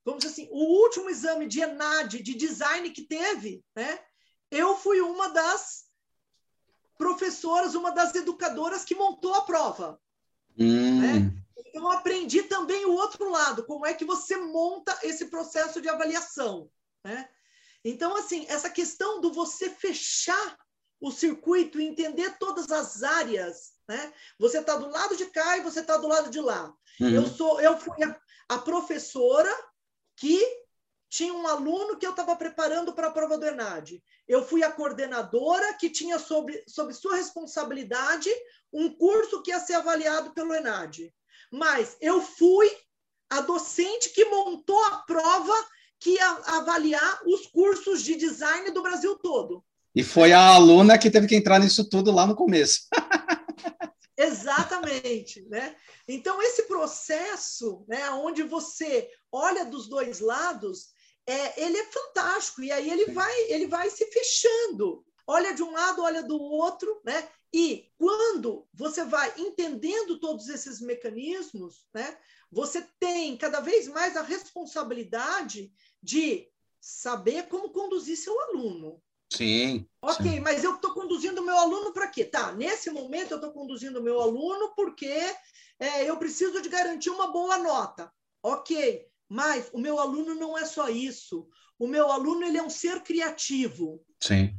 [0.04, 3.96] vamos dizer assim, o último exame de ENAD, de design que teve, né?
[4.50, 5.84] Eu fui uma das
[7.02, 10.00] professoras, uma das educadoras que montou a prova.
[10.56, 11.00] Hum.
[11.00, 11.32] Né?
[11.58, 15.88] Então, eu aprendi também o outro lado, como é que você monta esse processo de
[15.88, 16.70] avaliação.
[17.04, 17.28] Né?
[17.84, 20.56] Então, assim, essa questão do você fechar
[21.00, 24.12] o circuito e entender todas as áreas, né?
[24.38, 26.72] Você está do lado de cá e você está do lado de lá.
[27.00, 27.10] Uhum.
[27.10, 28.16] Eu sou, eu fui a,
[28.50, 29.52] a, professora
[30.14, 30.40] que
[31.12, 34.02] tinha um aluno que eu estava preparando para a prova do ENAD.
[34.26, 38.30] Eu fui a coordenadora que tinha sob, sob sua responsabilidade
[38.72, 41.12] um curso que ia ser avaliado pelo ENAD.
[41.52, 42.66] Mas eu fui
[43.28, 45.52] a docente que montou a prova
[46.00, 49.62] que ia avaliar os cursos de design do Brasil todo.
[49.94, 52.88] E foi a aluna que teve que entrar nisso tudo lá no começo.
[54.16, 55.76] Exatamente, né?
[56.08, 60.91] Então esse processo, né, onde você olha dos dois lados,
[61.26, 65.04] é, ele é fantástico e aí ele vai, ele vai se fechando.
[65.26, 67.28] Olha de um lado, olha do outro, né?
[67.52, 72.16] E quando você vai entendendo todos esses mecanismos, né,
[72.50, 76.48] você tem cada vez mais a responsabilidade de
[76.80, 79.02] saber como conduzir seu aluno.
[79.30, 79.86] Sim.
[80.02, 80.40] Ok, sim.
[80.40, 82.24] mas eu estou conduzindo o meu aluno para quê?
[82.24, 85.12] Tá, nesse momento eu estou conduzindo o meu aluno porque
[85.78, 88.12] é, eu preciso de garantir uma boa nota.
[88.42, 91.48] Ok, mas o meu aluno não é só isso.
[91.78, 94.04] O meu aluno ele é um ser criativo.
[94.20, 94.54] Sim.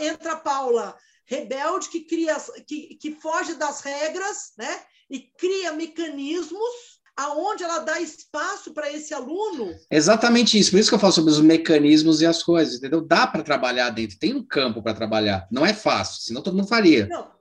[0.00, 4.80] Entra a Paula, rebelde, que, cria, que, que foge das regras, né?
[5.08, 9.72] E cria mecanismos aonde ela dá espaço para esse aluno.
[9.88, 13.00] Exatamente isso, por isso que eu falo sobre os mecanismos e as coisas, entendeu?
[13.00, 16.68] Dá para trabalhar dentro, tem um campo para trabalhar, não é fácil, senão todo mundo
[16.68, 17.06] faria.
[17.06, 17.35] Não.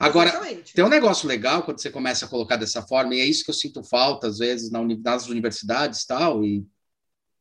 [0.00, 0.72] Agora, Exatamente.
[0.72, 3.50] tem um negócio legal quando você começa a colocar dessa forma, e é isso que
[3.50, 6.66] eu sinto falta, às vezes, nas universidades tal, e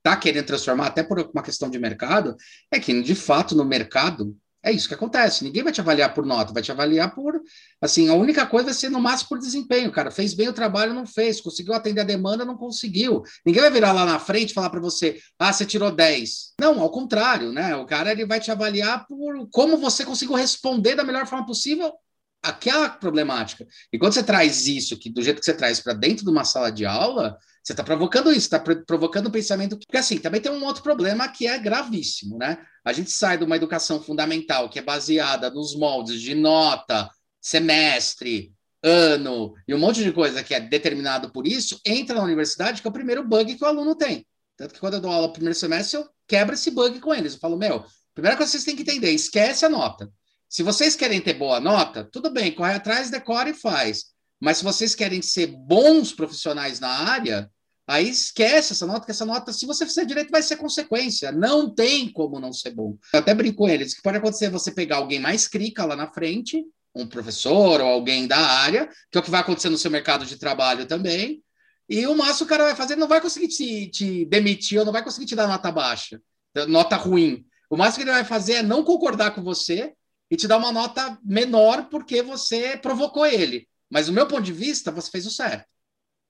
[0.04, 2.36] tá querendo transformar até por uma questão de mercado,
[2.70, 5.46] é que, de fato, no mercado, é isso que acontece.
[5.46, 7.42] Ninguém vai te avaliar por nota, vai te avaliar por.
[7.82, 10.12] Assim, a única coisa vai ser no máximo por desempenho, cara.
[10.12, 11.40] Fez bem o trabalho, não fez.
[11.40, 13.24] Conseguiu atender a demanda, não conseguiu.
[13.46, 16.56] Ninguém vai virar lá na frente e falar para você, ah, você tirou 10.
[16.60, 17.74] Não, ao contrário, né?
[17.78, 21.94] O cara ele vai te avaliar por como você conseguiu responder da melhor forma possível
[22.42, 23.68] aquela problemática.
[23.92, 26.44] E quando você traz isso, que do jeito que você traz para dentro de uma
[26.44, 29.78] sala de aula, você está provocando isso, está provocando um pensamento.
[29.78, 32.58] Porque, assim, também tem um outro problema que é gravíssimo, né?
[32.84, 37.10] A gente sai de uma educação fundamental que é baseada nos moldes de nota,
[37.42, 42.82] semestre, ano e um monte de coisa que é determinado por isso, entra na universidade,
[42.82, 44.26] que é o primeiro bug que o aluno tem.
[44.56, 47.34] Tanto que quando eu dou aula no primeiro semestre, eu quebro esse bug com eles.
[47.34, 50.12] Eu falo, meu, primeira coisa que vocês têm que entender, esquece a nota.
[50.50, 54.06] Se vocês querem ter boa nota, tudo bem, corre atrás, decora e faz.
[54.42, 57.52] Mas se vocês querem ser bons profissionais na área,
[57.88, 61.32] aí esquece essa nota, que essa nota, se você fizer direito, vai ser consequência.
[61.32, 62.98] Não tem como não ser bom.
[63.14, 66.12] Eu até brinco com eles que pode acontecer você pegar alguém mais crica lá na
[66.12, 69.92] frente, um professor ou alguém da área, que é o que vai acontecer no seu
[69.92, 71.44] mercado de trabalho também,
[71.88, 74.94] e o máximo o cara vai fazer, não vai conseguir te, te demitir ou não
[74.94, 76.20] vai conseguir te dar nota baixa,
[76.68, 77.46] nota ruim.
[77.70, 79.94] O máximo que ele vai fazer é não concordar com você
[80.30, 83.68] e te dar uma nota menor porque você provocou ele.
[83.90, 85.66] Mas, do meu ponto de vista, você fez o certo.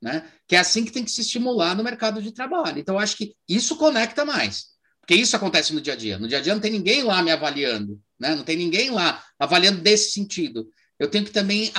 [0.02, 0.26] Né?
[0.48, 2.80] Que é assim que tem que se estimular no mercado de trabalho.
[2.80, 4.68] Então, acho que isso conecta mais.
[5.02, 6.18] Porque isso acontece no dia a dia.
[6.18, 8.36] No dia a dia não tem ninguém lá me avaliando, né?
[8.36, 10.70] não tem ninguém lá avaliando desse sentido.
[11.00, 11.72] Eu tenho que também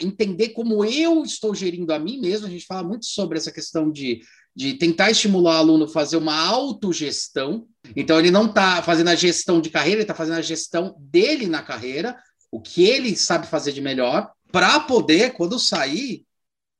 [0.00, 2.46] entender como eu estou gerindo a mim mesmo.
[2.46, 4.20] A gente fala muito sobre essa questão de,
[4.54, 7.66] de tentar estimular o aluno a fazer uma autogestão.
[7.96, 11.46] Então, ele não está fazendo a gestão de carreira, ele está fazendo a gestão dele
[11.46, 12.16] na carreira,
[12.50, 16.26] o que ele sabe fazer de melhor, para poder, quando sair,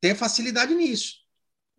[0.00, 1.14] ter facilidade nisso,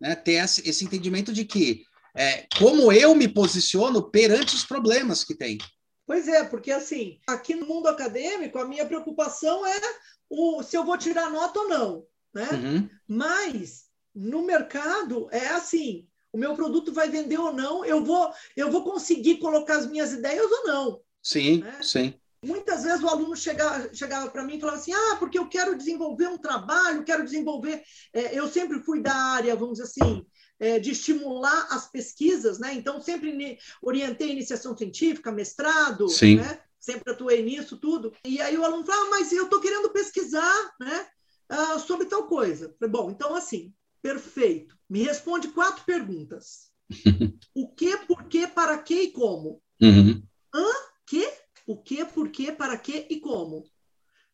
[0.00, 0.16] né?
[0.16, 1.84] ter esse, entendimento de que
[2.16, 5.58] é, como eu me posiciono perante os problemas que tem.
[6.06, 9.80] Pois é, porque assim, aqui no mundo acadêmico, a minha preocupação é
[10.28, 12.06] o, se eu vou tirar nota ou não.
[12.32, 12.48] Né?
[12.52, 12.90] Uhum.
[13.06, 13.84] Mas
[14.14, 18.84] no mercado é assim: o meu produto vai vender ou não, eu vou, eu vou
[18.84, 21.00] conseguir colocar as minhas ideias ou não.
[21.22, 21.78] Sim, né?
[21.82, 22.14] sim.
[22.44, 25.76] Muitas vezes o aluno chegava, chegava para mim e falava assim: ah, porque eu quero
[25.76, 27.82] desenvolver um trabalho, quero desenvolver.
[28.12, 30.26] É, eu sempre fui da área, vamos dizer assim,
[30.58, 32.74] é, de estimular as pesquisas, né?
[32.74, 36.36] Então, sempre orientei iniciação científica, mestrado, Sim.
[36.36, 36.60] né?
[36.78, 38.12] Sempre atuei nisso, tudo.
[38.24, 41.06] E aí o aluno fala, ah, mas eu estou querendo pesquisar, né?
[41.48, 42.74] Ah, sobre tal coisa.
[42.78, 43.72] Falei, Bom, então assim,
[44.04, 44.76] perfeito.
[44.86, 46.70] Me responde quatro perguntas.
[47.54, 49.62] o que, por que, para que e como?
[49.80, 50.22] Uhum.
[50.54, 50.66] Hã?
[51.06, 51.26] Que?
[51.66, 53.64] O que, por que, para que e como?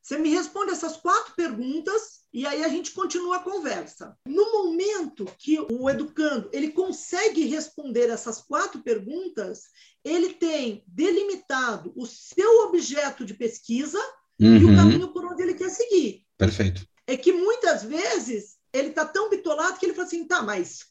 [0.03, 4.17] Você me responde essas quatro perguntas e aí a gente continua a conversa.
[4.27, 9.67] No momento que o educando ele consegue responder essas quatro perguntas,
[10.03, 14.01] ele tem delimitado o seu objeto de pesquisa
[14.41, 14.57] uhum.
[14.57, 16.27] e o caminho por onde ele quer seguir.
[16.37, 16.85] Perfeito.
[17.07, 20.87] É que muitas vezes ele está tão bitolado que ele fala assim, tá, mas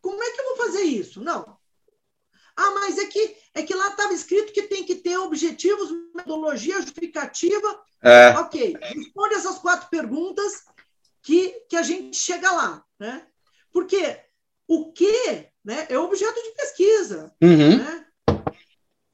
[0.00, 1.22] como, é que eu vou fazer isso?
[1.22, 1.58] Não,
[2.58, 6.80] ah, mas é que, é que lá estava escrito que tem que ter objetivos, metodologia
[6.82, 7.80] justificativa.
[8.02, 8.30] É.
[8.30, 10.64] Ok, responde essas quatro perguntas
[11.22, 12.84] que, que a gente chega lá.
[12.98, 13.24] Né?
[13.70, 14.20] Porque
[14.66, 17.32] o que né, é objeto de pesquisa.
[17.40, 17.78] Uhum.
[17.78, 18.06] Né?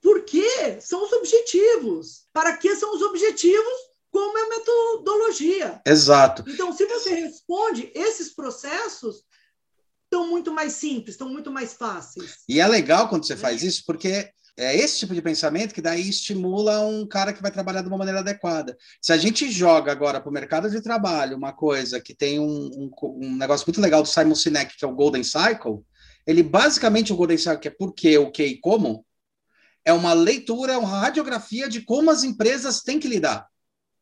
[0.01, 2.27] Por que são os objetivos?
[2.33, 3.75] Para que são os objetivos?
[4.15, 5.83] Como é a metodologia?
[5.85, 6.45] Exato.
[6.47, 9.25] Então, se você responde esses processos,
[10.05, 12.37] estão muito mais simples, estão muito mais fáceis.
[12.49, 16.09] E é legal quando você faz isso, porque é esse tipo de pensamento que daí
[16.09, 18.79] estimula um cara que vai trabalhar de uma maneira adequada.
[19.03, 22.47] Se a gente joga agora para o mercado de trabalho uma coisa que tem um,
[22.47, 25.85] um, um, negócio muito legal do Simon Sinek, que é o Golden Cycle,
[26.25, 29.05] ele basicamente o Golden Cycle, que é por quê, o que e como,
[29.85, 33.53] é uma leitura, é uma radiografia de como as empresas têm que lidar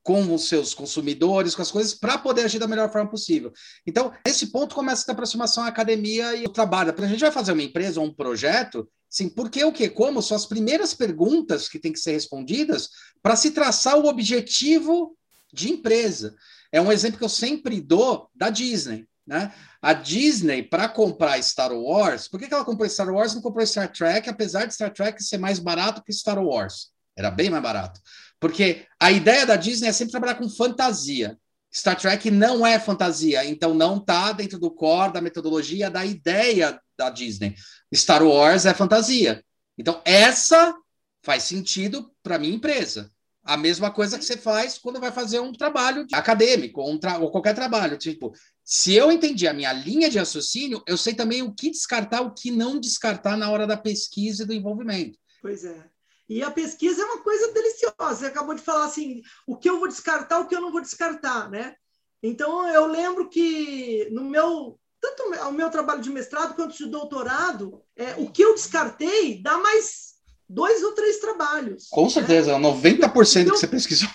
[0.02, 3.52] com os seus consumidores, com as coisas, para poder agir da melhor forma possível.
[3.86, 6.92] Então, nesse ponto começa a aproximação à academia e o trabalho.
[6.92, 9.88] Para a gente vai fazer uma empresa ou um projeto, sim, por que, o que,
[9.88, 12.88] como, são as primeiras perguntas que têm que ser respondidas
[13.22, 15.16] para se traçar o objetivo
[15.52, 16.34] de empresa.
[16.72, 19.06] É um exemplo que eu sempre dou da Disney.
[19.24, 19.52] Né?
[19.80, 23.42] A Disney, para comprar Star Wars, por que, que ela comprou Star Wars e não
[23.42, 26.90] comprou Star Trek, apesar de Star Trek ser mais barato que Star Wars?
[27.16, 28.00] Era bem mais barato.
[28.42, 31.38] Porque a ideia da Disney é sempre trabalhar com fantasia.
[31.72, 36.76] Star Trek não é fantasia, então não está dentro do core da metodologia da ideia
[36.98, 37.54] da Disney.
[37.94, 39.44] Star Wars é fantasia.
[39.78, 40.74] Então essa
[41.22, 43.12] faz sentido para minha empresa.
[43.44, 47.18] A mesma coisa que você faz quando vai fazer um trabalho acadêmico ou, um tra
[47.18, 47.96] ou qualquer trabalho.
[47.96, 48.32] Tipo,
[48.64, 52.34] se eu entendi a minha linha de raciocínio, eu sei também o que descartar, o
[52.34, 55.16] que não descartar na hora da pesquisa e do envolvimento.
[55.40, 55.91] Pois é.
[56.28, 58.14] E a pesquisa é uma coisa deliciosa.
[58.14, 60.80] Você acabou de falar assim, o que eu vou descartar, o que eu não vou
[60.80, 61.74] descartar, né?
[62.22, 67.82] Então eu lembro que no meu tanto o meu trabalho de mestrado quanto de doutorado,
[67.96, 70.12] é, o que eu descartei dá mais
[70.48, 71.88] dois ou três trabalhos.
[71.90, 72.68] Com certeza, né?
[72.68, 74.08] 90% então, que você pesquisou.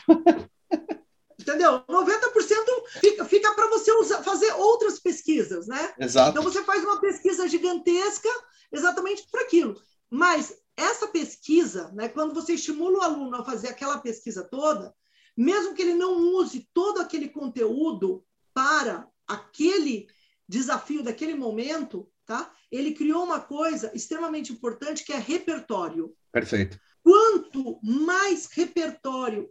[1.39, 1.81] Entendeu?
[1.89, 5.93] 90% fica, fica para você usar, fazer outras pesquisas, né?
[5.99, 6.31] Exato.
[6.31, 8.29] Então você faz uma pesquisa gigantesca
[8.71, 9.75] exatamente para aquilo.
[10.09, 14.93] Mas essa pesquisa, né, quando você estimula o aluno a fazer aquela pesquisa toda,
[15.35, 18.23] mesmo que ele não use todo aquele conteúdo
[18.53, 20.07] para aquele
[20.47, 22.53] desafio daquele momento, tá?
[22.71, 26.15] Ele criou uma coisa extremamente importante que é repertório.
[26.31, 26.79] Perfeito.
[27.03, 29.49] Quanto mais repertório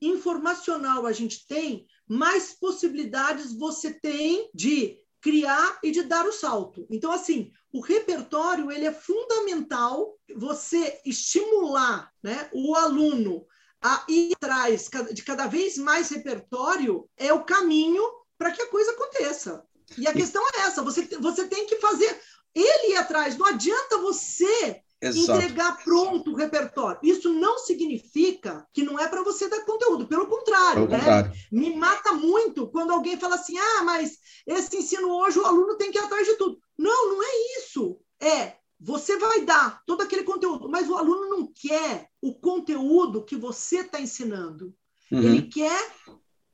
[0.00, 6.86] informacional a gente tem, mais possibilidades você tem de criar e de dar o salto.
[6.88, 13.44] Então, assim, o repertório ele é fundamental você estimular né, o aluno
[13.82, 18.04] a ir atrás de cada vez mais repertório é o caminho
[18.38, 19.66] para que a coisa aconteça.
[19.98, 22.20] E a questão é essa: você, você tem que fazer
[22.54, 23.36] ele ir atrás.
[23.36, 25.40] Não adianta você Exato.
[25.40, 26.98] entregar pronto o repertório.
[27.02, 30.98] Isso não significa que não é para você dar conteúdo, pelo contrário, pelo né?
[30.98, 31.32] contrário.
[31.52, 35.90] Me mata muito quando alguém fala assim: ah, mas esse ensino hoje o aluno tem
[35.90, 36.58] que ir atrás de tudo.
[36.78, 37.98] Não, não é isso.
[38.20, 43.36] É você vai dar todo aquele conteúdo, mas o aluno não quer o conteúdo que
[43.36, 44.74] você está ensinando.
[45.10, 45.22] Uhum.
[45.22, 45.92] Ele quer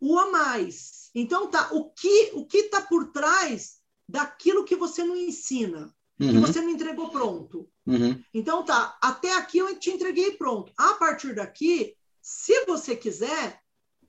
[0.00, 1.10] o a mais.
[1.14, 5.92] Então tá, o que o que está por trás daquilo que você não ensina?
[6.20, 6.32] uhum.
[6.32, 7.68] que você não entregou pronto.
[7.86, 8.22] Uhum.
[8.32, 10.72] Então tá, até aqui eu te entreguei pronto.
[10.76, 13.60] A partir daqui, se você quiser,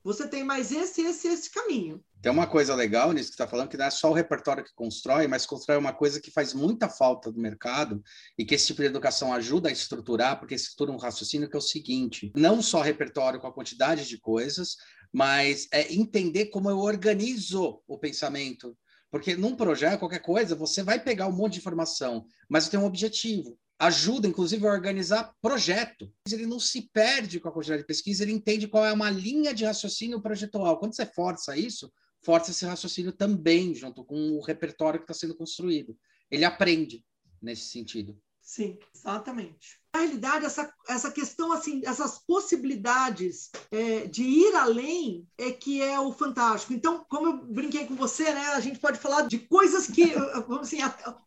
[0.04, 2.04] você tem mais esse, esse, esse caminho.
[2.20, 4.74] Tem uma coisa legal nisso que está falando, que não é só o repertório que
[4.74, 8.02] constrói, mas constrói uma coisa que faz muita falta no mercado
[8.38, 11.58] e que esse tipo de educação ajuda a estruturar, porque estrutura um raciocínio que é
[11.58, 14.76] o seguinte: não só repertório com a quantidade de coisas,
[15.12, 18.76] mas é entender como eu organizo o pensamento
[19.10, 22.84] Porque num projeto, qualquer coisa, você vai pegar um monte de informação, mas tem um
[22.84, 23.56] objetivo.
[23.78, 26.12] Ajuda, inclusive, a organizar projeto.
[26.30, 29.52] Ele não se perde com a quantidade de pesquisa, ele entende qual é uma linha
[29.52, 30.78] de raciocínio projetual.
[30.78, 35.36] Quando você força isso, força esse raciocínio também, junto com o repertório que está sendo
[35.36, 35.96] construído.
[36.30, 37.04] Ele aprende
[37.42, 38.18] nesse sentido.
[38.40, 39.80] Sim, exatamente.
[39.94, 46.12] Realidade, essa, essa questão, assim, essas possibilidades é, de ir além é que é o
[46.12, 46.72] fantástico.
[46.72, 50.06] Então, como eu brinquei com você, né, a gente pode falar de coisas que,
[50.48, 50.78] vamos assim,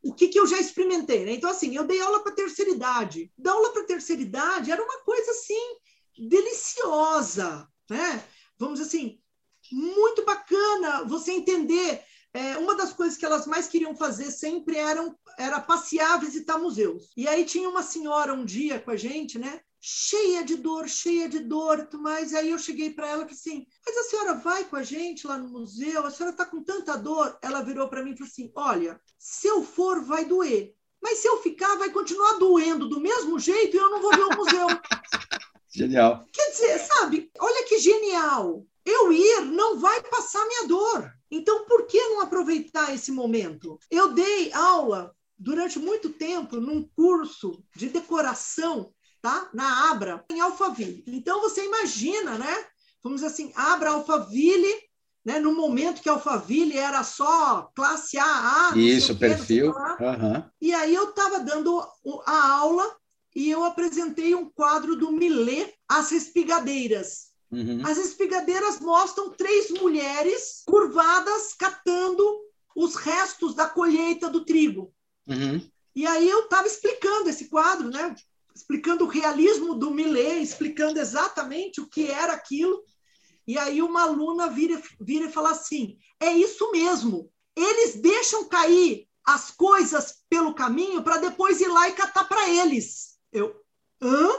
[0.03, 1.25] o que, que eu já experimentei.
[1.25, 1.33] Né?
[1.33, 3.31] Então, assim, eu dei aula para terceira idade.
[3.37, 5.77] Dar aula para terceira idade era uma coisa, assim,
[6.17, 8.23] deliciosa, né?
[8.57, 9.19] Vamos assim,
[9.71, 12.03] muito bacana você entender
[12.33, 17.09] é, uma das coisas que elas mais queriam fazer sempre eram, era passear, visitar museus.
[17.15, 19.61] E aí tinha uma senhora um dia com a gente, né?
[19.79, 23.67] Cheia de dor, cheia de dor, mas aí eu cheguei para ela e falei assim:
[23.85, 26.05] Mas a senhora vai com a gente lá no museu?
[26.05, 27.37] A senhora está com tanta dor?
[27.41, 30.73] Ela virou para mim e falou assim: Olha, se eu for, vai doer.
[31.01, 34.23] Mas se eu ficar, vai continuar doendo do mesmo jeito e eu não vou ver
[34.23, 34.67] o museu.
[35.77, 36.25] Genial.
[36.33, 38.65] Quer dizer, sabe, olha que genial.
[38.83, 41.13] Eu ir não vai passar minha dor.
[41.29, 43.79] Então, por que não aproveitar esse momento?
[43.91, 49.49] Eu dei aula durante muito tempo num curso de decoração, tá?
[49.53, 51.03] Na Abra, em Alphaville.
[51.07, 52.65] Então, você imagina, né?
[53.03, 54.81] Vamos dizer assim, Abra Alphaville,
[55.23, 55.39] né?
[55.39, 58.77] No momento que Alphaville era só classe A, A.
[58.77, 59.71] Isso, perfil.
[59.71, 60.43] Uhum.
[60.61, 61.79] E aí eu estava dando
[62.25, 62.95] a aula
[63.35, 67.26] e eu apresentei um quadro do Millet, As Espigadeiras.
[67.51, 67.81] Uhum.
[67.85, 72.23] As espigadeiras mostram três mulheres curvadas catando
[72.75, 74.93] os restos da colheita do trigo.
[75.27, 75.61] Uhum.
[75.95, 78.15] E aí eu estava explicando esse quadro, né?
[78.57, 82.83] explicando o realismo do Millet, explicando exatamente o que era aquilo.
[83.45, 89.07] E aí uma aluna vira, vira e fala assim: é isso mesmo, eles deixam cair
[89.23, 93.17] as coisas pelo caminho para depois ir lá e catar para eles.
[93.31, 93.55] Eu,
[94.01, 94.29] hã?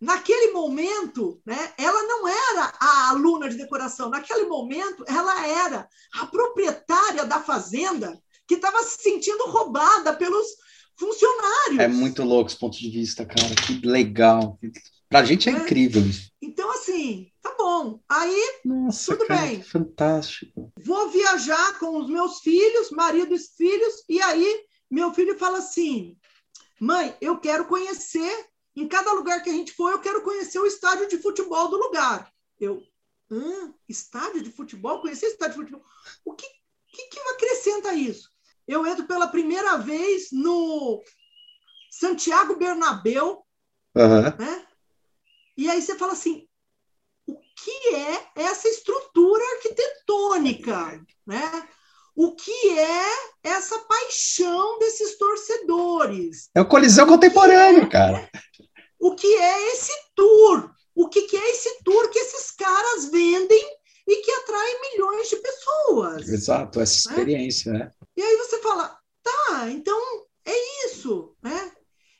[0.00, 6.26] Naquele momento, né, ela não era a aluna de decoração, naquele momento, ela era a
[6.26, 10.46] proprietária da fazenda que estava se sentindo roubada pelos
[10.96, 11.78] funcionários.
[11.78, 13.54] É muito louco esse ponto de vista, cara.
[13.54, 14.58] Que legal.
[15.08, 16.30] Para a gente é, é, incrível isso.
[16.42, 18.00] Então, assim, tá bom.
[18.08, 19.62] Aí, Nossa, tudo cara, bem.
[19.62, 20.72] fantástico.
[20.78, 26.16] Vou viajar com os meus filhos, marido e filhos, e aí meu filho fala assim:
[26.80, 30.66] mãe, eu quero conhecer em cada lugar que a gente for, eu quero conhecer o
[30.66, 32.32] estádio de futebol do lugar.
[32.60, 32.82] Eu,
[33.30, 33.74] hã?
[33.88, 35.00] Estádio de futebol?
[35.00, 35.84] Conhecer estádio de futebol?
[36.24, 36.46] O que,
[36.88, 38.28] que, que acrescenta isso?
[38.66, 41.02] Eu entro pela primeira vez no
[41.90, 43.46] Santiago Bernabéu,
[43.94, 44.22] uhum.
[44.22, 44.66] né?
[45.56, 46.48] E aí você fala assim,
[47.26, 51.68] o que é essa estrutura arquitetônica, né?
[52.16, 53.06] O que é
[53.42, 56.48] essa paixão desses torcedores?
[56.54, 58.30] É o colisão contemporâneo, é, cara
[59.04, 63.62] o que é esse tour, o que, que é esse tour que esses caras vendem
[64.08, 66.26] e que atrai milhões de pessoas.
[66.26, 67.16] Exato, essa né?
[67.16, 67.90] experiência, né?
[68.16, 69.98] E aí você fala, tá, então
[70.46, 71.72] é isso, né?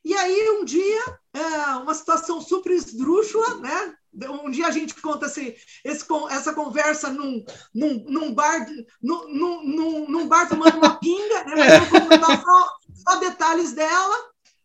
[0.05, 1.41] E aí um dia, é,
[1.77, 3.95] uma situação super esdrúxula, né?
[4.43, 7.45] Um dia a gente conta esse, esse, essa conversa num,
[7.75, 8.67] num, num bar,
[9.03, 11.55] num, num, num bar tomando uma pinga, né?
[11.57, 14.17] Mas vou contar só, só detalhes dela.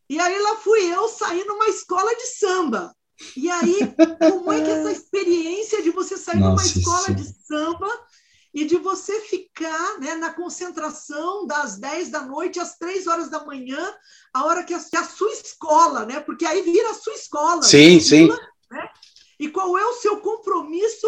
[0.10, 2.96] E aí lá fui eu sair numa escola de samba.
[3.36, 3.80] E aí,
[4.20, 8.08] como é que essa experiência de você sair Nossa, numa escola de samba
[8.54, 13.46] e de você ficar né, na concentração das 10 da noite às 3 horas da
[13.46, 13.94] manhã,
[14.34, 16.20] a hora que a, que a sua escola, né?
[16.20, 17.62] Porque aí vira a sua escola.
[17.62, 18.28] Sim, sim.
[18.72, 18.90] Né?
[19.40, 21.08] E qual é o seu compromisso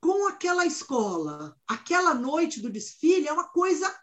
[0.00, 1.54] com aquela escola?
[1.66, 3.94] Aquela noite do desfile é uma coisa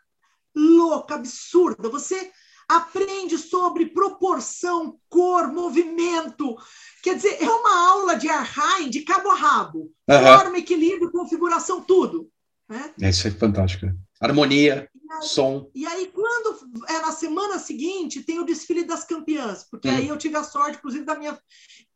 [0.55, 1.89] louca, absurda.
[1.89, 2.31] Você
[2.67, 6.55] aprende sobre proporção, cor, movimento.
[7.03, 9.91] Quer dizer, é uma aula de Arhain de cabo a rabo.
[10.07, 10.23] Uhum.
[10.23, 12.29] Forma, equilíbrio, configuração, tudo.
[12.67, 12.93] Né?
[12.97, 13.87] Isso é fantástico.
[14.19, 14.89] Harmonia,
[15.21, 15.69] som.
[15.73, 19.95] E aí, quando é na semana seguinte, tem o desfile das campeãs, porque hum.
[19.95, 21.37] aí eu tive a sorte, inclusive, da minha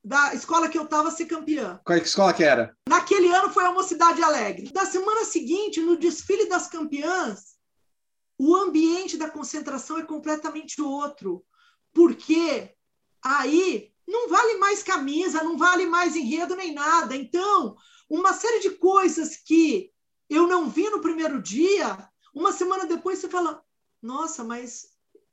[0.03, 1.79] da escola que eu estava ser campeã.
[1.83, 2.75] Qual escola que era?
[2.87, 4.71] Naquele ano foi a Mocidade Alegre.
[4.71, 7.57] Da semana seguinte, no desfile das campeãs,
[8.37, 11.43] o ambiente da concentração é completamente outro,
[11.93, 12.73] porque
[13.23, 17.15] aí não vale mais camisa, não vale mais enredo nem nada.
[17.15, 17.75] Então,
[18.09, 19.91] uma série de coisas que
[20.29, 23.63] eu não vi no primeiro dia, uma semana depois você fala:
[24.01, 24.87] nossa, mas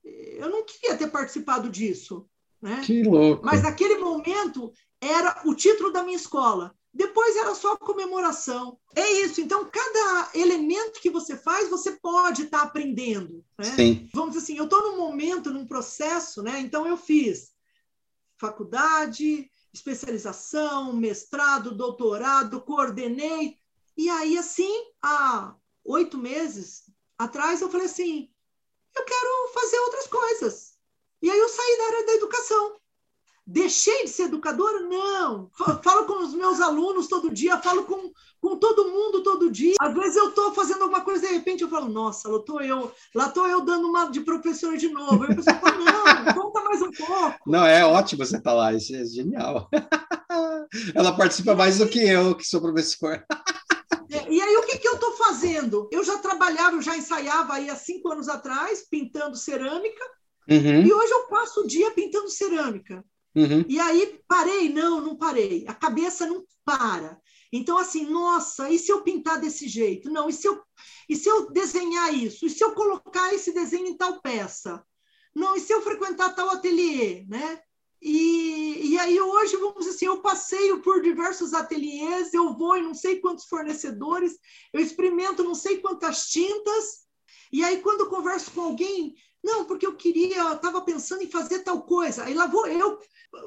[0.05, 2.29] eu não queria ter participado disso.
[2.61, 2.83] Né?
[2.85, 3.45] Que louco.
[3.45, 6.75] Mas naquele momento era o título da minha escola.
[6.93, 8.79] depois era só comemoração.
[8.95, 9.41] É isso.
[9.41, 13.45] Então, cada elemento que você faz, você pode estar tá aprendendo.
[13.59, 13.65] Né?
[13.77, 14.11] Sim.
[14.15, 16.59] Vamos dizer assim, eu estou num momento, num processo, né?
[16.61, 17.55] Então eu fiz
[18.39, 23.59] faculdade, especialização, mestrado, doutorado, coordenei.
[23.97, 24.73] E aí, assim,
[25.03, 26.85] há oito meses
[27.19, 28.29] atrás, eu falei assim:
[28.97, 30.77] eu quero fazer outras coisas.
[31.23, 32.77] E aí eu saí da área da educação.
[33.49, 34.81] Deixei de ser educadora?
[34.81, 35.49] Não.
[35.83, 38.11] Falo com os meus alunos todo dia, falo com,
[38.41, 39.77] com todo mundo todo dia.
[39.81, 42.91] Às vezes eu estou fazendo alguma coisa, de repente eu falo, nossa, lá estou eu,
[43.15, 45.23] lá estou eu dando uma de professora de novo.
[45.23, 47.39] Aí a pessoa fala, não, conta mais um pouco.
[47.47, 49.71] Não, é ótimo você estar tá lá, isso é genial.
[50.93, 53.25] Ela participa mais do que eu, que sou professor.
[54.37, 55.89] E aí, o que, que eu estou fazendo?
[55.91, 60.05] Eu já trabalhava, eu já ensaiava aí há cinco anos atrás, pintando cerâmica,
[60.47, 60.83] uhum.
[60.83, 63.03] e hoje eu passo o dia pintando cerâmica.
[63.35, 63.65] Uhum.
[63.67, 65.65] E aí parei, não, não parei.
[65.67, 67.19] A cabeça não para.
[67.51, 70.11] Então, assim, nossa, e se eu pintar desse jeito?
[70.11, 70.61] Não, e se eu,
[71.09, 72.45] e se eu desenhar isso?
[72.45, 74.85] E se eu colocar esse desenho em tal peça?
[75.35, 77.59] Não, e se eu frequentar tal ateliê, né?
[78.01, 82.83] E, e aí hoje, vamos dizer assim, eu passeio por diversos ateliês, eu vou em
[82.83, 84.39] não sei quantos fornecedores,
[84.73, 87.07] eu experimento não sei quantas tintas,
[87.53, 91.31] e aí quando eu converso com alguém, não, porque eu queria, eu estava pensando em
[91.31, 92.25] fazer tal coisa.
[92.25, 92.99] Aí lá vou eu,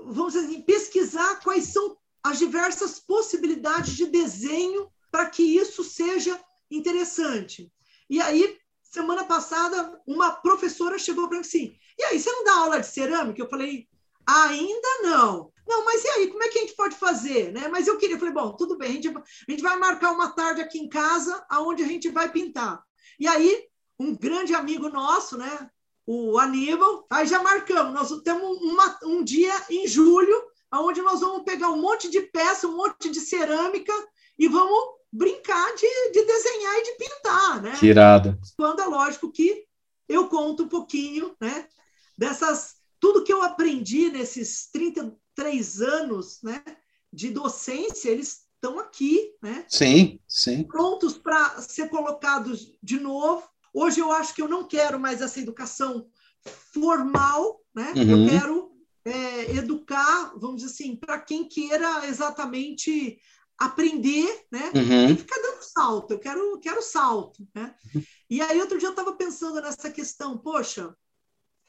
[0.05, 6.39] vamos dizer assim, pesquisar quais são as diversas possibilidades de desenho para que isso seja
[6.71, 7.69] interessante.
[8.09, 12.55] E aí, semana passada, uma professora chegou para mim assim: e aí, você não dá
[12.59, 13.41] aula de cerâmica?
[13.41, 13.88] Eu falei:
[14.37, 15.51] ainda não.
[15.67, 17.51] Não, mas e aí, como é que a gente pode fazer?
[17.51, 17.67] Né?
[17.67, 20.31] Mas eu queria, eu falei, bom, tudo bem, a gente, a gente vai marcar uma
[20.31, 22.81] tarde aqui em casa, aonde a gente vai pintar.
[23.19, 23.65] E aí,
[23.99, 25.69] um grande amigo nosso, né,
[26.11, 27.05] o Aníbal.
[27.07, 31.79] Aí já marcamos, nós temos uma, um dia em julho, onde nós vamos pegar um
[31.79, 33.93] monte de peça, um monte de cerâmica
[34.37, 37.75] e vamos brincar de, de desenhar e de pintar, né?
[37.77, 38.39] Tirada.
[38.57, 39.65] Quando é lógico que
[40.07, 41.67] eu conto um pouquinho, né?
[42.17, 42.75] Dessas,
[43.09, 46.63] tudo que eu aprendi nesses 33 anos, né?
[47.11, 49.65] De docência, eles estão aqui, né?
[49.67, 50.63] Sim, sim.
[50.63, 53.43] Prontos para ser colocados de novo.
[53.73, 56.07] Hoje eu acho que eu não quero mais essa educação
[56.71, 57.93] formal, né?
[57.95, 58.25] Uhum.
[58.25, 58.71] Eu quero
[59.05, 63.19] é, educar, vamos dizer assim, para quem queira exatamente
[63.57, 64.71] aprender, né?
[64.75, 65.09] Uhum.
[65.09, 66.11] E ficar dando salto.
[66.11, 67.73] Eu quero, quero salto, né?
[67.95, 68.03] Uhum.
[68.29, 70.95] E aí outro dia eu estava pensando nessa questão, poxa,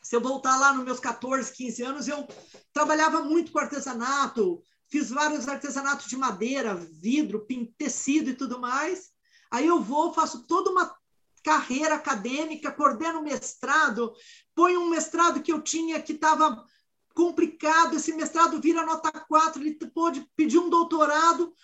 [0.02, 2.26] se eu voltar lá nos meus 14, 15 anos, eu
[2.72, 7.46] trabalhava muito com artesanato, fiz vários artesanatos de madeira, vidro,
[7.76, 9.10] tecido e tudo mais.
[9.50, 10.94] Aí eu vou, faço toda uma
[11.42, 14.12] carreira acadêmica, coordeno mestrado,
[14.54, 16.64] põe um mestrado que eu tinha que estava
[17.14, 21.54] complicado, esse mestrado vira nota 4, ele pôde pedir um doutorado,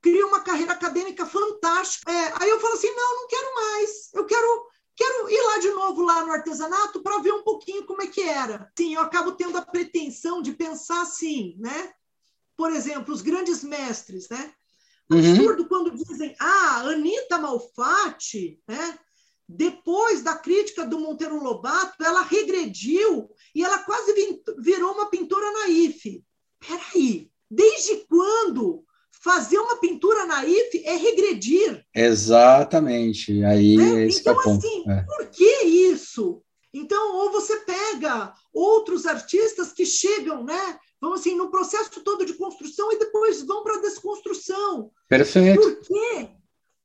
[0.00, 2.10] cria uma carreira acadêmica fantástica.
[2.10, 4.66] É, aí eu falo assim, não, não quero mais, eu quero
[4.96, 8.22] quero ir lá de novo lá no artesanato para ver um pouquinho como é que
[8.22, 8.70] era.
[8.76, 11.92] Sim, eu acabo tendo a pretensão de pensar assim, né?
[12.56, 14.52] Por exemplo, os grandes mestres, né?
[15.10, 15.18] Uhum.
[15.18, 15.68] Absurdo uhum.
[15.68, 18.98] quando dizem, ah, Anitta Malfatti, né?
[19.48, 26.24] depois da crítica do Monteiro Lobato, ela regrediu e ela quase virou uma pintora naif.
[26.58, 28.83] Peraí, desde quando
[29.24, 31.82] fazer uma pintura naif é regredir?
[31.94, 33.42] Exatamente.
[33.42, 34.06] Aí né?
[34.06, 35.02] então, é assim, é.
[35.02, 36.42] por que isso?
[36.72, 40.76] Então, ou você pega outros artistas que chegam, né?
[41.00, 44.90] Vão assim, no processo todo de construção e depois vão para a desconstrução.
[45.08, 45.60] Perfeito.
[45.60, 46.28] Por quê?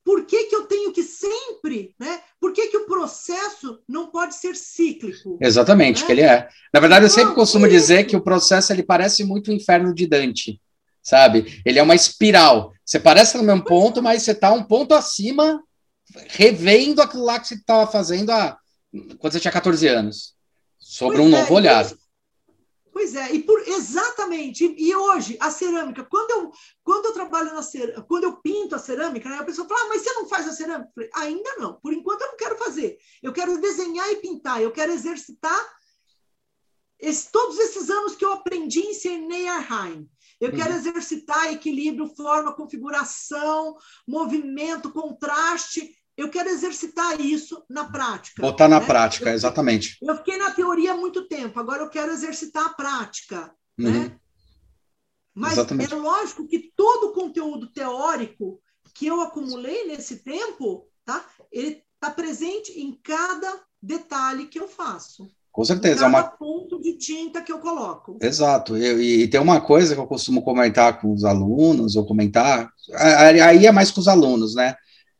[0.05, 2.21] Por que, que eu tenho que sempre, né?
[2.39, 5.37] Por que, que o processo não pode ser cíclico?
[5.41, 6.05] Exatamente, né?
[6.05, 6.47] que ele é.
[6.73, 10.07] Na verdade, eu sempre costumo dizer que o processo ele parece muito o inferno de
[10.07, 10.59] Dante,
[11.01, 11.61] sabe?
[11.65, 12.73] Ele é uma espiral.
[12.85, 15.63] Você parece no mesmo ponto, mas você está um ponto acima,
[16.27, 18.57] revendo aquilo lá que você estava fazendo há,
[19.19, 20.33] quando você tinha 14 anos,
[20.77, 21.85] sobre pois um é, novo olhar.
[22.91, 24.75] Pois é, e por exatamente.
[24.77, 26.51] E, hoje a cerâmica, quando eu
[26.83, 29.87] quando eu trabalho na cerâmica, quando eu pinto a cerâmica, né, a pessoa fala: ah,
[29.87, 31.75] "Mas você não faz a cerâmica?" Falei, Ainda não.
[31.75, 32.97] Por enquanto eu não quero fazer.
[33.23, 35.79] Eu quero desenhar e pintar, eu quero exercitar
[36.99, 40.09] esse, todos esses anos que eu aprendi em Cernei Arheim.
[40.39, 40.77] Eu quero uhum.
[40.77, 43.75] exercitar equilíbrio, forma, configuração,
[44.07, 48.41] movimento, contraste eu quero exercitar isso na prática.
[48.41, 48.85] Botar na né?
[48.85, 49.97] prática, eu, exatamente.
[50.01, 53.55] Eu fiquei na teoria há muito tempo, agora eu quero exercitar a prática.
[53.77, 53.89] Né?
[53.89, 54.03] Uhum.
[54.03, 54.19] Né?
[55.33, 55.93] Mas exatamente.
[55.93, 58.61] é lógico que todo o conteúdo teórico
[58.93, 61.25] que eu acumulei nesse tempo, tá?
[61.49, 65.31] ele está presente em cada detalhe que eu faço.
[65.51, 66.05] Com certeza.
[66.05, 68.17] é uma ponto de tinta que eu coloco.
[68.21, 68.77] Exato.
[68.77, 72.71] Eu, e, e, tem uma coisa que eu costumo comentar com os alunos, ou comentar,
[72.95, 74.75] aí é mais com os alunos, né?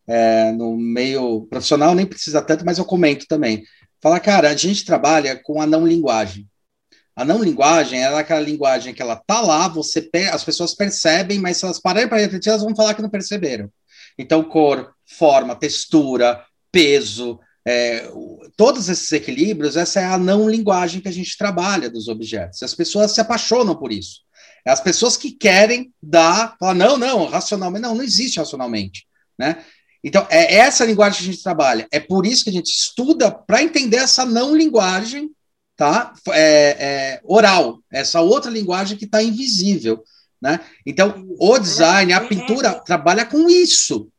[0.08, 3.64] É, no meio profissional nem precisa tanto, mas eu comento também.
[4.02, 6.48] Fala, cara, a gente trabalha com a não linguagem.
[7.16, 11.58] A não linguagem é aquela linguagem que ela tá lá, você as pessoas percebem, mas
[11.58, 13.70] se elas pararem para refletir, elas vão falar que não perceberam.
[14.18, 18.12] Então, cor, forma, textura, peso, é,
[18.58, 22.64] todos esses equilíbrios, essa é a não linguagem que a gente trabalha dos objetos.
[22.64, 24.22] As pessoas se apaixonam por isso.
[24.66, 29.06] É as pessoas que querem dar, falar, não, não, racionalmente, não, não existe racionalmente,
[29.38, 29.64] né?
[30.04, 31.88] Então, é essa linguagem que a gente trabalha.
[31.92, 35.30] É por isso que a gente estuda para entender essa não linguagem,
[35.78, 36.14] tá?
[36.30, 40.04] É, é, oral, essa outra linguagem que está invisível,
[40.42, 40.60] né?
[40.86, 44.10] Então, o design, a pintura trabalha com isso,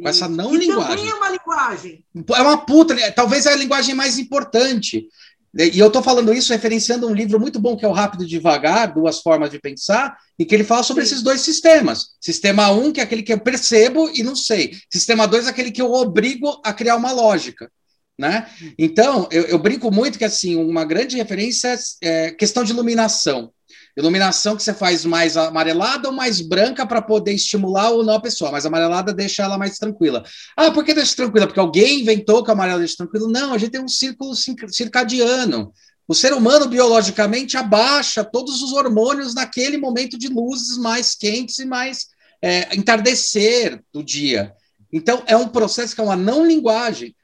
[0.00, 0.96] com essa não linguagem.
[0.96, 2.04] Também é uma linguagem.
[2.14, 5.08] É uma puta, talvez é a linguagem mais importante.
[5.56, 8.26] E eu estou falando isso referenciando um livro muito bom que é o Rápido e
[8.26, 11.12] Devagar, Duas Formas de Pensar, e que ele fala sobre Sim.
[11.12, 12.08] esses dois sistemas.
[12.20, 14.76] Sistema 1, um, que é aquele que eu percebo e não sei.
[14.90, 17.70] Sistema 2 é aquele que eu obrigo a criar uma lógica.
[18.18, 18.48] Né?
[18.76, 23.52] Então, eu, eu brinco muito que assim, uma grande referência é questão de iluminação.
[23.96, 28.20] Iluminação que você faz mais amarelada ou mais branca para poder estimular ou não a
[28.20, 30.24] pessoa, mas amarelada deixa ela mais tranquila.
[30.56, 31.46] Ah, por que deixa tranquila?
[31.46, 33.28] Porque alguém inventou que a amarela deixa tranquilo?
[33.28, 35.72] Não, a gente tem um círculo circadiano.
[36.06, 41.64] O ser humano, biologicamente, abaixa todos os hormônios naquele momento de luzes mais quentes e
[41.64, 42.06] mais
[42.42, 44.52] é, entardecer do dia.
[44.92, 47.14] Então, é um processo que é uma não linguagem.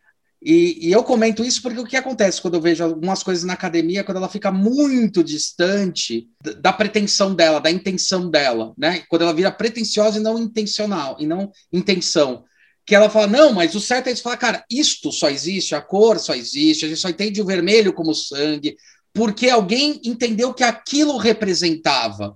[0.42, 3.52] E, e, eu comento isso porque o que acontece quando eu vejo algumas coisas na
[3.52, 6.28] academia, quando ela fica muito distante
[6.58, 9.02] da pretensão dela, da intenção dela, né?
[9.08, 12.44] Quando ela vira pretensiosa e não intencional, e não intenção.
[12.86, 14.22] Que ela fala, não, mas o certo é isso.
[14.22, 17.92] Fala, cara, isto só existe, a cor só existe, a gente só entende o vermelho
[17.92, 18.76] como sangue,
[19.12, 22.34] porque alguém entendeu que aquilo representava.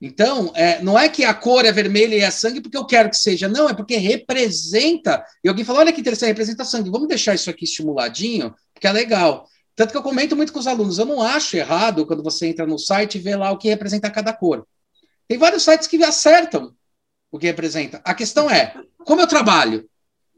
[0.00, 3.10] Então, é, não é que a cor é vermelha e é sangue porque eu quero
[3.10, 5.22] que seja, não, é porque representa.
[5.44, 8.92] E alguém falou: olha que interessante, representa sangue, vamos deixar isso aqui estimuladinho, porque é
[8.92, 9.46] legal.
[9.76, 12.66] Tanto que eu comento muito com os alunos: eu não acho errado quando você entra
[12.66, 14.66] no site e vê lá o que representa cada cor.
[15.28, 16.74] Tem vários sites que acertam
[17.30, 18.00] o que representa.
[18.02, 18.74] A questão é:
[19.04, 19.86] como eu trabalho?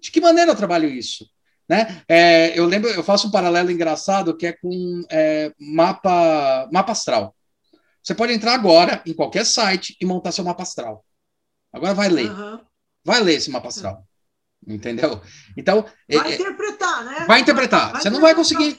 [0.00, 1.24] De que maneira eu trabalho isso?
[1.68, 2.02] Né?
[2.08, 7.34] É, eu lembro, eu faço um paralelo engraçado que é com é, mapa, mapa astral.
[8.02, 11.04] Você pode entrar agora em qualquer site e montar seu mapa astral.
[11.72, 12.30] Agora vai ler.
[12.30, 12.60] Uhum.
[13.04, 14.06] Vai ler esse mapa astral.
[14.66, 15.20] Entendeu?
[15.56, 15.84] Então.
[16.08, 17.24] É, vai é, interpretar, né?
[17.26, 17.92] Vai interpretar.
[17.92, 18.76] Vai Você não vai conseguir.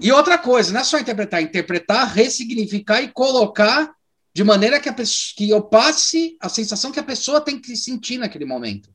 [0.00, 3.92] E outra coisa, não é só interpretar, interpretar, ressignificar e colocar
[4.32, 7.74] de maneira que, a pessoa, que eu passe a sensação que a pessoa tem que
[7.76, 8.88] sentir naquele momento.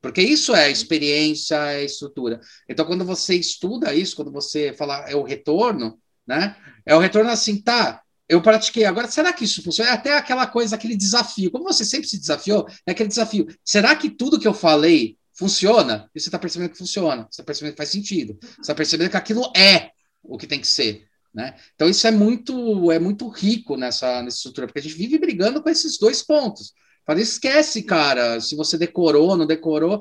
[0.00, 2.40] Porque isso é experiência, é estrutura.
[2.68, 6.54] Então, quando você estuda isso, quando você fala é o retorno, né?
[6.86, 8.03] É o retorno assim, tá?
[8.28, 8.84] Eu pratiquei.
[8.84, 9.90] Agora, será que isso funciona?
[9.90, 11.50] É até aquela coisa, aquele desafio.
[11.50, 13.46] Como você sempre se desafiou, é aquele desafio.
[13.64, 16.10] Será que tudo que eu falei funciona?
[16.14, 19.10] E você está percebendo que funciona, você está percebendo que faz sentido, você está percebendo
[19.10, 19.90] que aquilo é
[20.22, 21.06] o que tem que ser.
[21.34, 21.54] Né?
[21.74, 25.60] Então, isso é muito, é muito rico nessa, nessa estrutura, porque a gente vive brigando
[25.60, 26.72] com esses dois pontos.
[27.04, 30.00] Fala, esquece, cara, se você decorou, não decorou.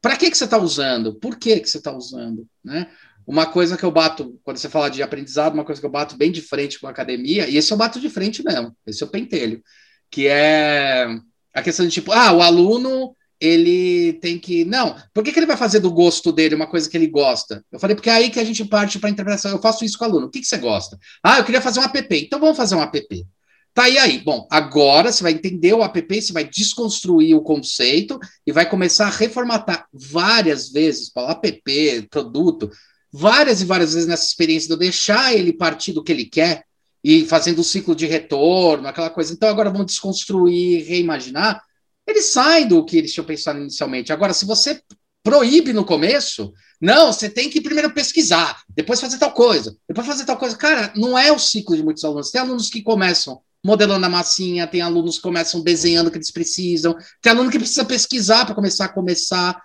[0.00, 1.14] Para que, que você está usando?
[1.14, 2.46] Por que, que você está usando?
[2.64, 2.90] Né?
[3.26, 6.16] Uma coisa que eu bato, quando você fala de aprendizado, uma coisa que eu bato
[6.16, 9.06] bem de frente com a academia, e esse eu bato de frente mesmo, esse é
[9.06, 9.62] o pentelho,
[10.10, 11.06] que é
[11.54, 14.64] a questão de tipo, ah, o aluno ele tem que.
[14.64, 17.64] Não, por que, que ele vai fazer do gosto dele uma coisa que ele gosta?
[17.72, 19.50] Eu falei, porque é aí que a gente parte para a interpretação.
[19.50, 20.26] Eu faço isso com o aluno.
[20.26, 20.96] O que, que você gosta?
[21.20, 22.16] Ah, eu queria fazer um app.
[22.16, 23.26] Então vamos fazer um app.
[23.74, 24.20] Tá e aí?
[24.20, 29.06] Bom, agora você vai entender o app, você vai desconstruir o conceito e vai começar
[29.06, 32.70] a reformatar várias vezes para app, produto,
[33.12, 36.64] várias e várias vezes nessa experiência de eu deixar ele partir do que ele quer
[37.04, 39.32] e fazendo o ciclo de retorno, aquela coisa.
[39.32, 41.62] Então agora vamos desconstruir, reimaginar.
[42.06, 44.12] Ele sai do que eles tinham pensado inicialmente.
[44.12, 44.80] Agora, se você
[45.22, 50.24] proíbe no começo, não, você tem que primeiro pesquisar, depois fazer tal coisa, depois fazer
[50.24, 50.56] tal coisa.
[50.56, 52.30] Cara, não é o ciclo de muitos alunos.
[52.30, 56.32] Tem alunos que começam modelando a massinha, tem alunos que começam desenhando o que eles
[56.32, 59.62] precisam, tem aluno que precisa pesquisar para começar a começar.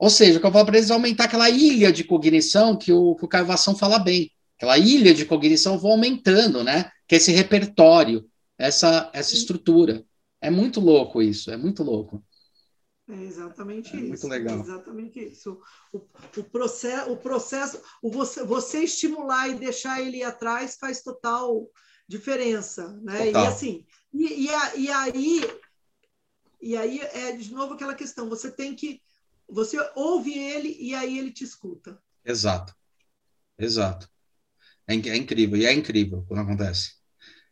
[0.00, 2.90] Ou seja, o que eu falo para eles é aumentar aquela ilha de cognição que
[2.90, 4.30] o, que o fala bem.
[4.56, 6.90] Aquela ilha de cognição vou aumentando, né?
[7.06, 8.26] Que é esse repertório,
[8.56, 10.02] essa, essa estrutura.
[10.40, 12.24] É muito louco isso, é muito louco.
[13.10, 14.08] É exatamente é isso.
[14.08, 14.56] Muito legal.
[14.56, 15.60] É exatamente isso.
[15.92, 21.02] O, o, processo, o processo o você, você estimular e deixar ele ir atrás faz
[21.02, 21.68] total
[22.08, 23.26] diferença, né?
[23.26, 23.44] Total.
[23.44, 25.50] E assim, e, e, e aí
[26.62, 29.02] e aí é de novo aquela questão, você tem que
[29.52, 31.98] você ouve ele e aí ele te escuta.
[32.24, 32.74] Exato.
[33.58, 34.08] Exato.
[34.86, 36.92] É, é incrível, e é incrível quando acontece.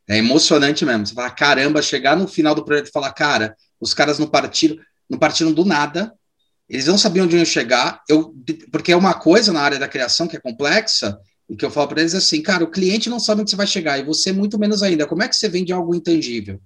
[0.08, 1.06] É emocionante mesmo.
[1.06, 4.76] Você fala, caramba, chegar no final do projeto e falar, cara, os caras não partiram,
[5.08, 6.14] não partiram do nada,
[6.68, 8.34] eles não sabiam onde iam chegar, eu,
[8.72, 11.18] porque é uma coisa na área da criação que é complexa,
[11.48, 13.56] e que eu falo para eles é assim, cara, o cliente não sabe onde você
[13.56, 15.06] vai chegar, e você muito menos ainda.
[15.06, 16.60] Como é que você vende algo intangível?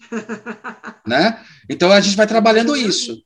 [1.06, 1.44] né?
[1.68, 3.22] Então a gente vai trabalhando isso.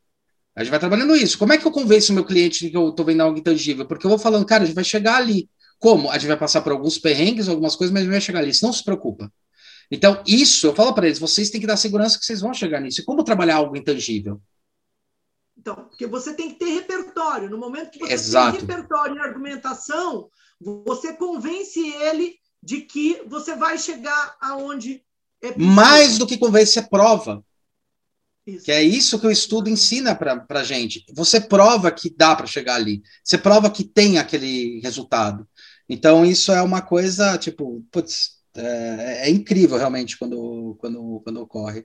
[0.57, 1.39] A gente vai trabalhando isso.
[1.39, 3.87] Como é que eu convenço o meu cliente que eu estou vendo algo intangível?
[3.87, 5.49] Porque eu vou falando, cara, a gente vai chegar ali.
[5.79, 6.11] Como?
[6.11, 8.51] A gente vai passar por alguns perrengues, algumas coisas, mas a gente vai chegar ali.
[8.51, 9.33] Isso não se preocupa.
[9.91, 12.81] Então, isso, eu falo para eles, vocês têm que dar segurança que vocês vão chegar
[12.81, 13.01] nisso.
[13.01, 14.41] E como trabalhar algo intangível?
[15.59, 17.51] Então, porque você tem que ter repertório.
[17.51, 18.59] No momento que você Exato.
[18.59, 20.29] tem repertório e argumentação,
[20.61, 25.03] você convence ele de que você vai chegar aonde
[25.43, 25.57] é.
[25.57, 27.43] Mais do que convence, é prova.
[28.47, 28.65] Isso.
[28.65, 31.05] Que é isso que o estudo ensina para a gente.
[31.13, 33.03] Você prova que dá para chegar ali.
[33.23, 35.47] Você prova que tem aquele resultado.
[35.89, 41.85] Então, isso é uma coisa, tipo, putz, é, é incrível realmente quando, quando, quando ocorre.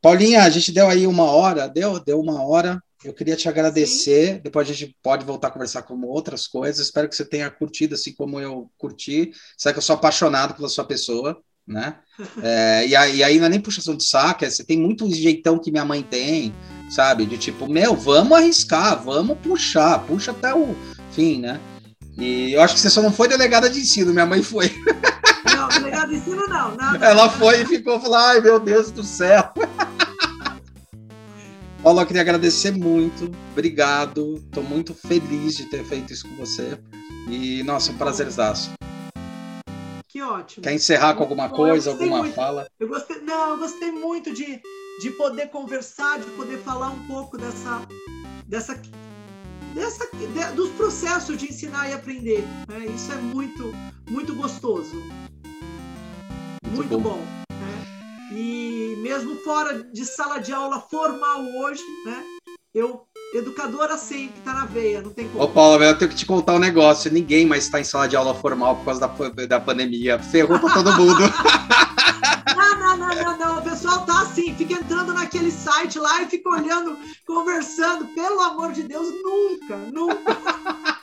[0.00, 2.82] Paulinha, a gente deu aí uma hora, deu, deu uma hora.
[3.04, 4.34] Eu queria te agradecer.
[4.36, 4.40] Sim.
[4.42, 6.86] Depois a gente pode voltar a conversar com outras coisas.
[6.86, 9.32] Espero que você tenha curtido assim como eu curti.
[9.56, 11.96] Sabe que eu sou apaixonado pela sua pessoa, né?
[12.42, 15.08] É, e, aí, e aí não é nem puxação de saco, é, você tem muito
[15.14, 16.54] jeitão que minha mãe tem,
[16.90, 17.26] sabe?
[17.26, 20.74] De tipo, meu, vamos arriscar, vamos puxar, puxa até o
[21.12, 21.60] fim, né?
[22.16, 24.72] E eu acho que você só não foi delegada de ensino, minha mãe foi.
[25.54, 26.74] Não, delegada de ensino não.
[26.74, 27.06] Nada.
[27.06, 29.52] Ela foi e ficou falando, ai meu Deus do céu.
[31.82, 36.76] Paulo, eu queria agradecer muito, obrigado, estou muito feliz de ter feito isso com você.
[37.30, 38.77] E, nossa, um prazerzaço.
[40.08, 40.64] Que ótimo.
[40.64, 42.34] Quer encerrar com alguma coisa, alguma muito.
[42.34, 42.66] fala?
[42.80, 44.58] Eu gostei, não, eu gostei muito de,
[45.00, 47.86] de poder conversar, de poder falar um pouco dessa,
[48.46, 48.80] dessa,
[49.74, 52.42] dessa de, dos processos de ensinar e aprender.
[52.66, 52.86] Né?
[52.86, 53.70] Isso é muito,
[54.08, 54.96] muito gostoso.
[56.64, 57.10] Muito, muito bom.
[57.10, 58.32] bom né?
[58.32, 62.24] E mesmo fora de sala de aula formal hoje, né?
[62.72, 65.44] Eu Educadora sempre está na veia, não tem como.
[65.44, 67.12] Ô, Paula, eu tenho que te contar um negócio.
[67.12, 70.18] Ninguém mais está em sala de aula formal por causa da, da pandemia.
[70.18, 71.20] Ferrou para todo mundo.
[72.56, 73.58] não, não, não, não, não.
[73.58, 78.06] O pessoal tá assim, fica entrando naquele site lá e fica olhando, conversando.
[78.14, 80.36] Pelo amor de Deus, nunca, nunca.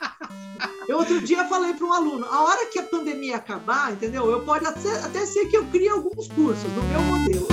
[0.87, 4.29] Eu outro dia falei para um aluno, a hora que a pandemia acabar, entendeu?
[4.29, 7.47] Eu pode até, até ser que eu crie alguns cursos no meu modelo.